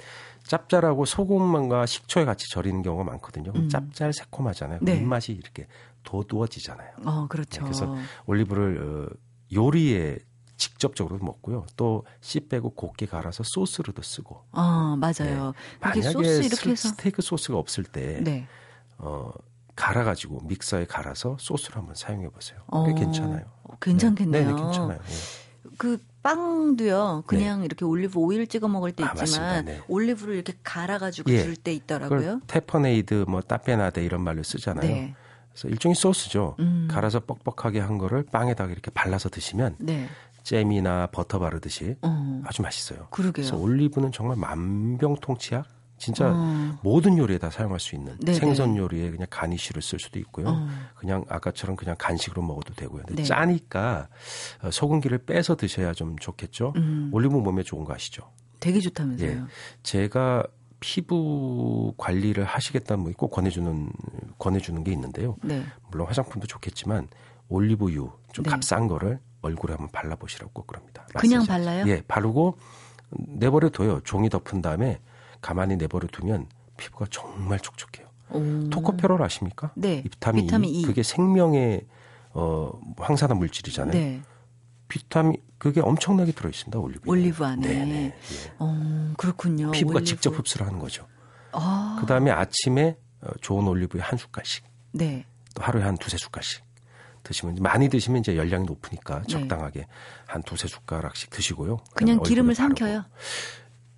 짭짤하고 0.45 1.07
소금만과 1.07 1.87
식초에 1.87 2.25
같이 2.25 2.49
절이는 2.51 2.83
경우가 2.83 3.05
많거든요. 3.05 3.53
음. 3.57 3.69
짭짤 3.69 4.13
새콤하잖아요. 4.13 4.79
네. 4.83 4.97
입맛이 4.97 5.33
이렇게 5.33 5.67
돋우어지잖아요. 6.05 6.91
어, 7.05 7.27
그렇죠. 7.29 7.61
네, 7.63 7.65
그래서 7.65 7.97
올리브를 8.27 9.09
어, 9.11 9.17
요리에 9.53 10.19
직접적으로 10.57 11.19
먹고요. 11.19 11.67
또 11.77 12.05
씨 12.21 12.41
빼고 12.41 12.71
곱게 12.71 13.07
갈아서 13.07 13.43
소스로도 13.45 14.03
쓰고. 14.03 14.43
어, 14.53 14.97
맞아요. 14.97 15.53
네. 15.53 15.79
만약에 15.81 16.03
소스 16.03 16.41
이렇게 16.41 16.57
스- 16.57 16.69
해서 16.71 16.89
스테이크 16.89 17.21
소스가 17.23 17.59
없을 17.59 17.85
때 17.85 18.21
네. 18.23 18.47
어, 18.99 19.31
갈아가지고 19.77 20.41
믹서에 20.47 20.87
갈아서 20.87 21.37
소스로 21.39 21.77
한번 21.81 21.95
사용해 21.95 22.31
보세요. 22.31 22.59
꽤 22.61 22.77
어, 22.77 22.95
괜찮아요. 22.95 23.45
괜찮겠네요. 23.81 24.47
네, 24.47 24.53
네, 24.53 24.61
괜찮아요. 24.63 24.99
예. 24.99 25.71
그 25.77 25.99
빵도요. 26.23 27.25
그냥 27.27 27.63
이렇게 27.63 27.85
올리브 27.85 28.19
오일 28.19 28.47
찍어 28.47 28.67
먹을 28.69 28.93
때 28.93 29.05
네. 29.05 29.11
아, 29.11 29.23
있지만. 29.23 29.65
네. 29.67 29.83
올리브를 29.89 30.35
이렇게 30.35 30.55
갈아가지고 30.63 31.31
예. 31.33 31.43
줄 31.43 31.56
때 31.56 31.73
있더라고요. 31.75 32.41
tapenade, 32.47 33.27
뭐 33.29 33.43
tapenade 33.43 34.03
이런 34.03 34.23
말로 34.23 34.43
쓰잖아요. 34.43 34.87
네. 34.91 35.15
그래서 35.57 35.69
일종의 35.69 35.95
소스죠. 35.95 36.55
음. 36.59 36.87
갈아서 36.91 37.21
뻑뻑하게 37.21 37.81
한 37.81 37.97
거를 37.97 38.25
빵에다가 38.25 38.71
이렇게 38.71 38.91
발라서 38.91 39.31
드시면 39.31 39.77
네. 39.79 40.07
잼이나 40.43 41.07
버터 41.07 41.39
바르듯이 41.39 41.97
어, 42.03 42.43
아주 42.45 42.61
맛있어요. 42.63 43.09
그러게요. 43.11 43.33
그래서 43.33 43.57
올리브는 43.57 44.13
정말 44.13 44.37
만병통치약. 44.37 45.75
진짜 45.99 46.31
어. 46.31 46.79
모든 46.83 47.17
요리에 47.17 47.39
다 47.39 47.49
사용할 47.49 47.81
수 47.81 47.95
있는 47.95 48.19
네네. 48.19 48.39
생선 48.39 48.77
요리에 48.77 49.11
그냥 49.11 49.27
garnish로 49.31 49.81
쓸 49.81 49.99
수도 49.99 50.19
있고요. 50.19 50.47
어. 50.47 50.69
그냥 50.95 51.25
아까처럼 51.27 51.75
그냥 51.75 51.97
간식으로 51.99 52.43
먹어도 52.43 52.75
되고요. 52.75 53.05
근데 53.07 53.23
네. 53.23 53.27
짜니까 53.27 54.09
어, 54.63 54.71
소금기를 54.71 55.25
빼서 55.25 55.57
드셔야 55.57 55.95
좀 55.95 56.19
좋겠죠. 56.19 56.75
음. 56.77 57.09
올리브 57.15 57.35
몸에 57.35 57.63
좋은 57.63 57.85
거 57.85 57.95
아시죠? 57.95 58.31
되게 58.61 58.79
좋다면서요. 58.81 59.31
예. 59.31 59.43
제가 59.83 60.45
피부 60.81 61.95
관리를 61.97 62.45
하시겠다는 62.45 63.05
분이 63.05 63.17
꼭 63.17 63.31
권해주는 63.31 63.91
권해주는 64.39 64.85
게 64.85 64.93
있는데요. 64.93 65.37
네. 65.43 65.63
물론 65.91 66.07
화장품도 66.07 66.47
좋겠지만 66.47 67.09
올리브유 67.49 68.11
좀 68.33 68.45
네. 68.45 68.51
값싼 68.51 68.87
거를 68.89 69.21
얼굴에 69.43 69.73
한번 69.73 69.89
발라보시라고 69.91 70.53
꼭 70.53 70.67
그럽니다. 70.67 71.07
그냥 71.17 71.41
마사지. 71.41 71.49
발라요? 71.49 71.85
예, 71.89 72.03
바르고 72.07 72.59
내버려 73.11 73.71
둬요. 73.71 74.01
종이 74.01 74.29
덮은 74.29 74.63
다음에 74.63 75.01
가만히 75.41 75.77
내버려 75.77 76.09
두면 76.09 76.47
피부가 76.77 77.07
정말 77.11 77.61
촉촉해요. 77.61 78.07
오. 78.31 78.69
토코페롤 78.71 79.23
아십니까? 79.23 79.71
네. 79.77 80.03
이 80.05 80.09
비타민, 80.09 80.47
비타민 80.47 80.71
E. 80.71 80.81
E. 80.81 80.83
그게 80.83 81.03
생명의 81.03 81.87
어, 82.33 82.71
항산화 82.99 83.35
물질이잖아요. 83.35 83.93
네. 83.93 84.21
비타민 84.89 85.37
그게 85.59 85.81
엄청나게 85.81 86.33
들어 86.33 86.49
있습니다. 86.51 86.79
올리브. 86.79 87.09
올리브 87.11 87.45
안에. 87.45 87.67
네네. 87.67 88.05
예. 88.05 88.53
어, 88.59 89.13
그렇군요. 89.17 89.71
피부가 89.71 89.97
올리브. 89.97 90.05
직접 90.07 90.39
흡수를 90.39 90.67
하는 90.67 90.79
거죠. 90.79 91.07
아, 91.53 91.97
그 92.01 92.07
다음에 92.07 92.31
아침에 92.31 92.99
어, 93.23 93.29
좋은 93.41 93.67
올리브유 93.67 94.03
한 94.05 94.19
숟갈씩, 94.19 94.65
네. 94.93 95.25
또 95.55 95.63
하루에 95.63 95.83
한 95.83 95.97
두세 95.97 96.19
숟갈씩 96.19 96.63
드시면 97.23 97.57
많이 97.61 97.89
드시면 97.89 98.21
이제 98.21 98.37
열량이 98.37 98.67
높으니까 98.67 99.21
네. 99.21 99.27
적당하게 99.27 99.87
한 100.27 100.43
두세 100.43 100.69
숟가락씩 100.69 101.31
드시고요. 101.31 101.79
그냥 101.95 102.19
그다음에 102.19 102.29
기름을. 102.29 102.55
삼켜요. 102.55 103.05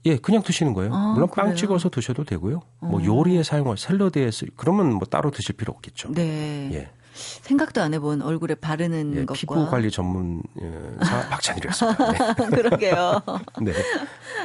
예, 0.07 0.16
그냥 0.16 0.43
드시는 0.43 0.72
거예요. 0.72 0.95
아, 0.95 1.12
물론 1.12 1.28
그래요? 1.28 1.49
빵 1.49 1.57
찍어서 1.57 1.91
드셔도 1.91 2.24
되고요. 2.24 2.62
뭐 2.80 3.01
어. 3.01 3.05
요리에 3.05 3.43
사용할 3.43 3.76
샐러드에 3.76 4.30
쓰 4.30 4.47
그러면 4.57 4.95
뭐 4.95 5.01
따로 5.07 5.30
드실 5.32 5.57
필요 5.57 5.72
없겠죠. 5.74 6.12
네. 6.12 6.70
예, 6.72 6.91
생각도 7.43 7.81
안 7.81 7.95
해본 7.95 8.23
얼굴에 8.23 8.55
바르는 8.57 9.12
예, 9.14 9.25
것과. 9.25 9.35
피부 9.35 9.69
관리 9.71 9.91
전문사 9.91 11.29
박찬일이었습니다. 11.31 12.35
네. 12.51 12.57
그러게요. 12.57 13.23
네. 13.62 13.73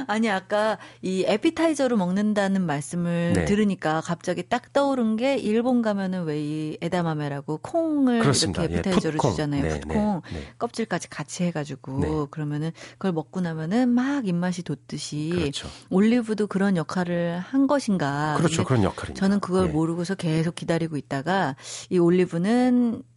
아니 0.08 0.30
아까 0.30 0.78
이 1.02 1.24
에피타이저로 1.28 1.98
먹는다는 1.98 2.62
말씀을 2.66 3.34
네. 3.34 3.46
들으니까 3.46 4.02
갑자기 4.02 4.44
딱 4.48 4.72
떠오른 4.74 5.16
게 5.16 5.38
일본 5.38 5.82
가면은 5.82 6.26
왜 6.26 6.44
이 6.44 6.78
에다마메라고 6.82 7.60
콩을 7.62 8.20
그렇습니다. 8.20 8.64
이렇게 8.64 8.76
예, 8.76 8.80
에피타이저로 8.80 9.14
풋콩. 9.14 9.32
주잖아요. 9.32 9.62
네, 9.64 9.80
풋콩 9.80 10.22
네, 10.32 10.40
네. 10.40 10.48
껍질까지 10.58 11.10
같이 11.10 11.44
해가지고 11.46 12.00
네. 12.00 12.10
그러면은 12.32 12.72
그걸 12.94 13.12
먹고 13.14 13.40
나면은 13.40 13.90
막 13.90 14.28
입맛이 14.28 14.64
돋듯이 14.64 15.30
그렇죠. 15.34 15.70
올리브도 15.90 16.48
그런 16.48 16.76
역할을 16.76 17.40
한 17.40 17.68
것인가? 17.68 18.36
그렇죠. 18.38 18.64
그런 18.64 18.84
역할입니다. 18.84 19.20
저는 19.20 19.40
그걸 19.40 19.68
예. 19.68 19.72
모르고서 19.72 20.16
계속 20.16 20.56
기다리고 20.56 20.98
있다가 20.98 21.56
이 21.90 21.98
올리브는 21.98 22.63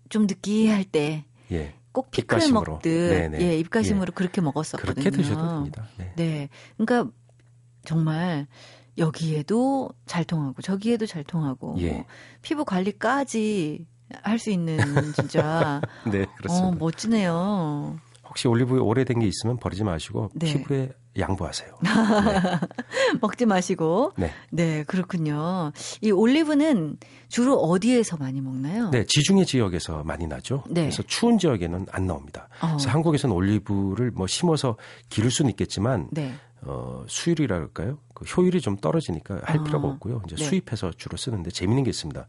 좀 0.09 0.27
느끼할 0.27 0.85
때 0.85 1.25
예. 1.53 1.75
꼭 1.93 2.11
피클 2.11 2.25
입가심으로. 2.39 2.73
먹듯 2.75 2.91
네네. 3.11 3.41
예 3.41 3.59
입가심으로 3.59 4.13
그렇게 4.15 4.41
먹었었거든요. 4.41 4.95
그렇게 4.95 5.11
드셔도 5.11 5.49
됩니다. 5.49 5.89
네. 5.99 6.13
네, 6.17 6.49
그러니까 6.77 7.11
정말 7.85 8.47
여기에도 8.99 9.91
잘 10.07 10.25
통하고 10.25 10.63
저기에도 10.63 11.07
잘 11.07 11.25
통하고 11.25 11.75
예. 11.79 11.91
뭐 11.93 12.05
피부 12.43 12.65
관리까지 12.65 13.87
할 14.23 14.39
수 14.39 14.51
있는 14.51 14.79
진짜 15.15 15.81
네, 16.11 16.23
어 16.23 16.27
그렇습니다. 16.37 16.77
멋지네요. 16.79 17.99
혹시 18.29 18.47
올리브유 18.49 18.81
오래된 18.81 19.19
게 19.19 19.27
있으면 19.27 19.57
버리지 19.59 19.83
마시고 19.85 20.31
네. 20.35 20.53
피부에 20.53 20.91
양보하세요. 21.19 21.71
먹지 23.21 23.47
마시고 23.47 24.13
네. 24.17 24.31
네 24.51 24.85
그렇군요. 24.85 25.73
이 26.01 26.11
올리브는 26.11 26.97
주로 27.29 27.57
어디에서 27.57 28.17
많이 28.17 28.41
먹나요? 28.41 28.91
네, 28.91 29.05
지중해 29.07 29.45
지역에서 29.45 30.03
많이 30.05 30.27
나죠. 30.27 30.63
네. 30.69 30.83
그래서 30.83 31.03
추운 31.05 31.39
지역에는 31.39 31.87
안 31.91 32.07
나옵니다. 32.07 32.49
어. 32.61 32.69
그래서 32.69 32.91
한국에서는 32.91 33.35
올리브를 33.35 34.11
뭐 34.13 34.27
심어서 34.27 34.77
기를 35.09 35.31
수는 35.31 35.51
있겠지만 35.51 36.09
네. 36.13 36.35
어, 36.63 37.05
수율이라 37.07 37.55
할까요? 37.55 37.99
그 38.15 38.25
효율이 38.25 38.61
좀 38.61 38.77
떨어지니까 38.77 39.41
할 39.45 39.59
아, 39.61 39.63
필요가 39.63 39.87
없고요. 39.89 40.23
이제 40.27 40.37
네. 40.37 40.45
수입해서 40.45 40.91
주로 40.97 41.17
쓰는데 41.17 41.51
재밌는 41.51 41.85
게 41.85 41.91
있습니다. 41.91 42.27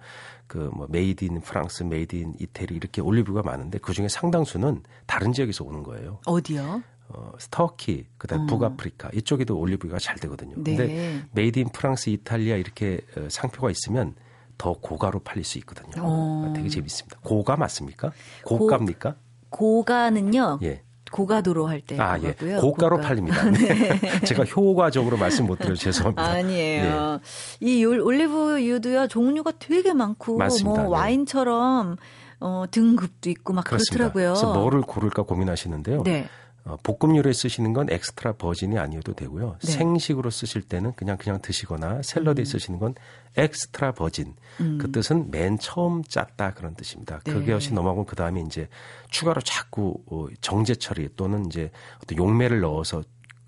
그 0.47 0.69
뭐 0.73 0.85
made 0.89 1.25
in 1.25 1.41
프랑스, 1.41 1.83
made 1.83 2.15
in 2.15 2.33
이태리 2.39 2.75
이렇게 2.75 3.01
올리브가 3.01 3.41
많은데 3.41 3.79
그 3.79 3.93
중에 3.93 4.07
상당수는 4.09 4.83
다른 5.07 5.33
지역에서 5.33 5.63
오는 5.63 5.81
거예요. 5.83 6.19
어디요? 6.25 6.83
어, 7.09 7.31
터키, 7.51 8.05
그다음 8.17 8.41
어. 8.41 8.45
북아프리카 8.47 9.09
이쪽에도 9.13 9.57
올리브가 9.57 9.97
잘 9.99 10.15
되거든요. 10.17 10.55
네. 10.57 10.75
근데 10.75 11.21
made 11.31 11.59
in 11.59 11.69
프랑스, 11.69 12.09
이탈리아 12.09 12.55
이렇게 12.57 12.99
어, 13.17 13.27
상표가 13.29 13.71
있으면 13.71 14.15
더 14.57 14.73
고가로 14.73 15.19
팔릴 15.19 15.43
수 15.45 15.57
있거든요. 15.59 15.91
어. 15.99 16.51
되게 16.55 16.67
재밌습니다. 16.69 17.19
고가 17.23 17.55
맞습니까? 17.57 18.11
고가입니까? 18.43 19.15
고 19.49 19.83
가는요. 19.83 20.59
예. 20.63 20.81
고가도로 21.09 21.67
할 21.67 21.79
때 21.79 21.97
아, 21.97 22.19
예. 22.19 22.33
거고요. 22.33 22.59
고가로 22.59 22.97
고가. 22.97 23.07
팔립니다. 23.07 23.41
네. 23.51 24.19
제가 24.25 24.43
효과적으로 24.43 25.15
말씀 25.15 25.45
못 25.47 25.57
드려서 25.59 25.81
죄송합니다. 25.83 26.21
아니에요. 26.21 27.21
이 27.61 27.85
올- 27.85 28.01
올리브유도요 28.01 29.07
종류가 29.07 29.53
되게 29.59 29.93
많고 29.93 30.37
맞습니다. 30.37 30.69
뭐 30.83 30.83
네. 30.83 30.87
와인처럼 30.89 31.95
어, 32.41 32.65
등급도 32.69 33.29
있고 33.29 33.53
막 33.53 33.63
그렇습니다. 33.63 34.11
그렇더라고요. 34.11 34.33
그래서 34.33 34.53
뭐를 34.53 34.81
고를까 34.81 35.23
고민하시는데요. 35.23 36.03
네. 36.03 36.27
어, 36.67 36.77
볶음류를 36.83 37.33
쓰시는 37.33 37.71
건 37.71 37.89
엑스트라 37.89 38.33
버진이 38.33 38.77
아니어도 38.77 39.13
되고요. 39.13 39.57
네. 39.63 39.71
생식으로 39.71 40.29
쓰실 40.29 40.63
때는 40.63 40.93
그냥 40.95 41.17
그냥 41.17 41.41
드시거나 41.41 42.01
샐러드에 42.01 42.43
쓰시는 42.43 42.77
건 42.79 42.93
extra 43.37 43.93
virgin. 43.93 44.35
음. 44.59 44.77
그 44.77 44.91
뜻은 44.91 45.31
맨 45.31 45.57
처음 45.57 46.03
짰다 46.03 46.53
그런 46.55 46.75
뜻입니다. 46.75 47.19
네. 47.23 47.33
그것이 47.33 47.73
넘어가고 47.73 48.05
그 48.05 48.17
다음에 48.17 48.41
이제 48.41 48.67
추가로 49.09 49.41
자꾸 49.41 50.03
어, 50.07 50.27
정제 50.41 50.75
처리 50.75 51.07
또는 51.15 51.45
이제 51.45 51.71
어떤 52.03 52.17
용매를 52.17 52.59
넣어서 52.59 53.01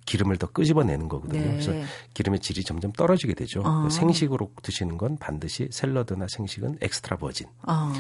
기름을 0.09 0.37
더 0.37 0.47
끄집어내는 0.47 1.07
거거든요. 1.07 1.39
네. 1.39 1.49
그래서 1.51 1.71
기름의 2.15 2.39
질이 2.39 2.63
점점 2.63 2.91
떨어지게 2.93 3.35
되죠. 3.35 3.61
아. 3.63 3.87
생식으로 3.91 4.49
드시는 4.63 4.97
건 4.97 5.17
반드시 5.17 5.67
샐러드나 5.71 6.25
생식은 6.29 6.79
extra 6.81 7.17
virgin. 7.17 7.45
아, 7.61 7.93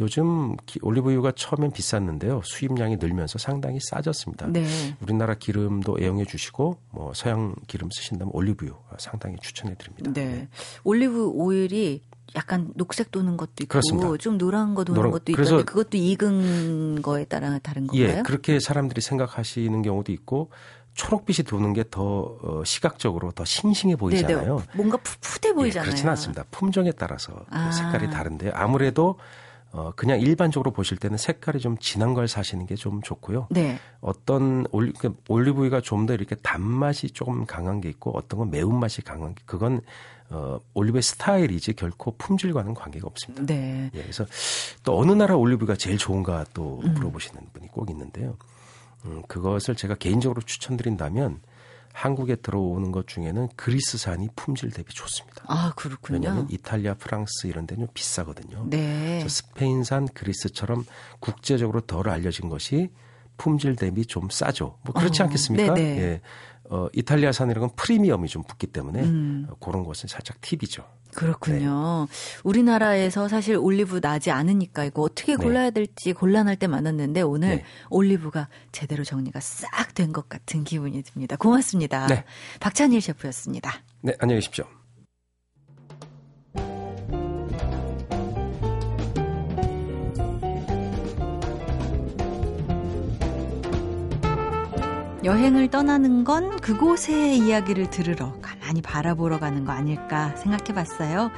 요즘 0.00 0.56
기- 0.66 0.80
올리브유가 0.82 1.32
처음엔 1.36 1.70
비쌌는데요. 1.70 2.40
수입량이 2.44 2.96
늘면서 2.96 3.38
상당히 3.38 3.78
싸졌습니다. 3.80 4.48
네. 4.48 4.66
우리나라 5.00 5.34
기름도 5.34 5.98
애용해 6.00 6.24
주시고 6.24 6.78
뭐 6.90 7.12
서양 7.14 7.54
기름 7.68 7.88
쓰신다면 7.92 8.32
올리브유 8.34 8.74
상당히 8.98 9.36
추천해 9.40 9.76
드립니다. 9.76 10.10
네. 10.12 10.48
올리브 10.82 11.28
오일이 11.28 12.02
약간 12.34 12.72
녹색 12.74 13.10
도는 13.10 13.36
것도 13.36 13.52
있고 13.60 13.68
그렇습니다. 13.68 14.16
좀 14.16 14.38
노란 14.38 14.74
거 14.74 14.82
도는 14.84 14.96
노란- 14.98 15.12
것도 15.12 15.32
있던데 15.32 15.64
그것도 15.64 15.98
익은 15.98 17.02
거에 17.02 17.26
따라 17.26 17.58
다른 17.58 17.86
건가요? 17.86 18.18
예, 18.18 18.22
그렇게 18.22 18.58
사람들이 18.58 19.02
생각하시는 19.02 19.82
경우도 19.82 20.10
있고 20.12 20.48
초록빛이 20.94 21.44
도는 21.46 21.72
게 21.72 21.84
더 21.84 22.02
어, 22.42 22.62
시각적으로 22.64 23.30
더 23.32 23.44
싱싱해 23.44 23.96
보이잖아요. 23.96 24.56
네네. 24.56 24.66
뭔가 24.74 24.98
풋풋해 24.98 25.54
보이잖아요. 25.54 25.86
예, 25.86 25.90
그렇지는 25.90 26.10
않습니다. 26.10 26.44
품종에 26.50 26.92
따라서 26.92 27.32
그 27.32 27.44
아. 27.50 27.70
색깔이 27.70 28.10
다른데요. 28.10 28.52
아무래도 28.54 29.18
어, 29.74 29.90
그냥 29.96 30.20
일반적으로 30.20 30.70
보실 30.70 30.98
때는 30.98 31.16
색깔이 31.16 31.58
좀 31.60 31.78
진한 31.78 32.12
걸 32.12 32.28
사시는 32.28 32.66
게 32.66 32.74
좀 32.74 33.00
좋고요. 33.00 33.46
네. 33.50 33.78
어떤 34.02 34.66
올리, 34.70 34.92
그 34.92 35.14
올리브유가 35.28 35.80
좀 35.80 36.04
더 36.06 36.12
이렇게 36.12 36.34
단맛이 36.36 37.10
조금 37.10 37.46
강한 37.46 37.80
게 37.80 37.88
있고 37.88 38.10
어떤 38.14 38.38
건 38.40 38.50
매운맛이 38.50 39.00
강한 39.02 39.34
게 39.34 39.42
그건 39.46 39.80
어, 40.28 40.58
올리브의 40.74 41.00
스타일이지 41.02 41.72
결코 41.74 42.14
품질과는 42.18 42.74
관계가 42.74 43.06
없습니다. 43.06 43.46
네. 43.46 43.90
예, 43.94 44.02
그래서 44.02 44.26
또 44.84 44.98
어느 44.98 45.12
나라 45.12 45.36
올리브가 45.36 45.76
제일 45.76 45.96
좋은가 45.96 46.44
또 46.52 46.80
음. 46.84 46.92
물어보시는 46.92 47.40
분이 47.54 47.68
꼭 47.68 47.88
있는데요. 47.90 48.36
음, 49.04 49.22
그것을 49.28 49.74
제가 49.74 49.94
개인적으로 49.96 50.42
추천드린다면 50.42 51.40
한국에 51.92 52.36
들어오는 52.36 52.90
것 52.90 53.06
중에는 53.06 53.48
그리스산이 53.54 54.28
품질 54.34 54.70
대비 54.70 54.94
좋습니다. 54.94 55.44
아, 55.46 55.72
그렇군요. 55.76 56.18
왜냐하면 56.18 56.46
이탈리아, 56.50 56.94
프랑스 56.94 57.46
이런 57.46 57.66
데는 57.66 57.86
비싸거든요. 57.92 58.66
네. 58.68 59.26
스페인산, 59.28 60.08
그리스처럼 60.08 60.84
국제적으로 61.20 61.82
덜 61.82 62.08
알려진 62.08 62.48
것이 62.48 62.90
품질 63.36 63.76
대비 63.76 64.06
좀 64.06 64.30
싸죠. 64.30 64.78
뭐 64.82 64.94
그렇지 64.94 65.20
어, 65.22 65.26
않겠습니까? 65.26 65.74
네네. 65.74 66.00
예. 66.00 66.20
어, 66.72 66.88
이탈리아산이라는 66.94 67.68
건 67.68 67.76
프리미엄이 67.76 68.28
좀 68.28 68.42
붙기 68.44 68.66
때문에 68.66 69.02
음. 69.02 69.46
어, 69.50 69.54
그런 69.60 69.84
것은 69.84 70.08
살짝 70.08 70.40
팁이죠. 70.40 70.82
그렇군요. 71.14 72.08
우리나라에서 72.44 73.28
사실 73.28 73.56
올리브 73.56 74.00
나지 74.00 74.30
않으니까 74.30 74.84
이거 74.84 75.02
어떻게 75.02 75.36
네. 75.36 75.44
골라야 75.44 75.68
될지 75.70 76.14
곤란할 76.14 76.56
때 76.56 76.66
많았는데 76.66 77.20
오늘 77.20 77.56
네. 77.56 77.64
올리브가 77.90 78.48
제대로 78.72 79.04
정리가 79.04 79.38
싹 79.40 79.92
된 79.94 80.12
것 80.14 80.30
같은 80.30 80.64
기분이 80.64 81.02
듭니다. 81.02 81.36
고맙습니다. 81.36 82.06
네. 82.06 82.24
박찬일 82.60 83.02
셰프였습니다. 83.02 83.82
네, 84.00 84.14
안녕히 84.18 84.40
계십시오. 84.40 84.64
여행을 95.24 95.70
떠나는 95.70 96.24
건 96.24 96.58
그곳의 96.60 97.38
이야기를 97.38 97.90
들으러 97.90 98.32
가만히 98.42 98.82
바라보러 98.82 99.38
가는 99.38 99.64
거 99.64 99.72
아닐까 99.72 100.34
생각해 100.36 100.74
봤어요. 100.74 101.30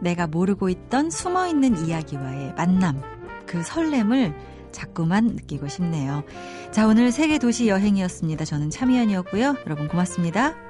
내가 0.00 0.26
모르고 0.26 0.68
있던 0.68 1.10
숨어 1.10 1.46
있는 1.48 1.86
이야기와의 1.86 2.54
만남, 2.56 3.00
그 3.46 3.62
설렘을 3.62 4.34
자꾸만 4.72 5.26
느끼고 5.28 5.68
싶네요. 5.68 6.22
자, 6.70 6.86
오늘 6.86 7.10
세계 7.10 7.38
도시 7.38 7.68
여행이었습니다. 7.68 8.44
저는 8.44 8.70
참이연이었고요. 8.70 9.56
여러분 9.66 9.88
고맙습니다. 9.88 10.69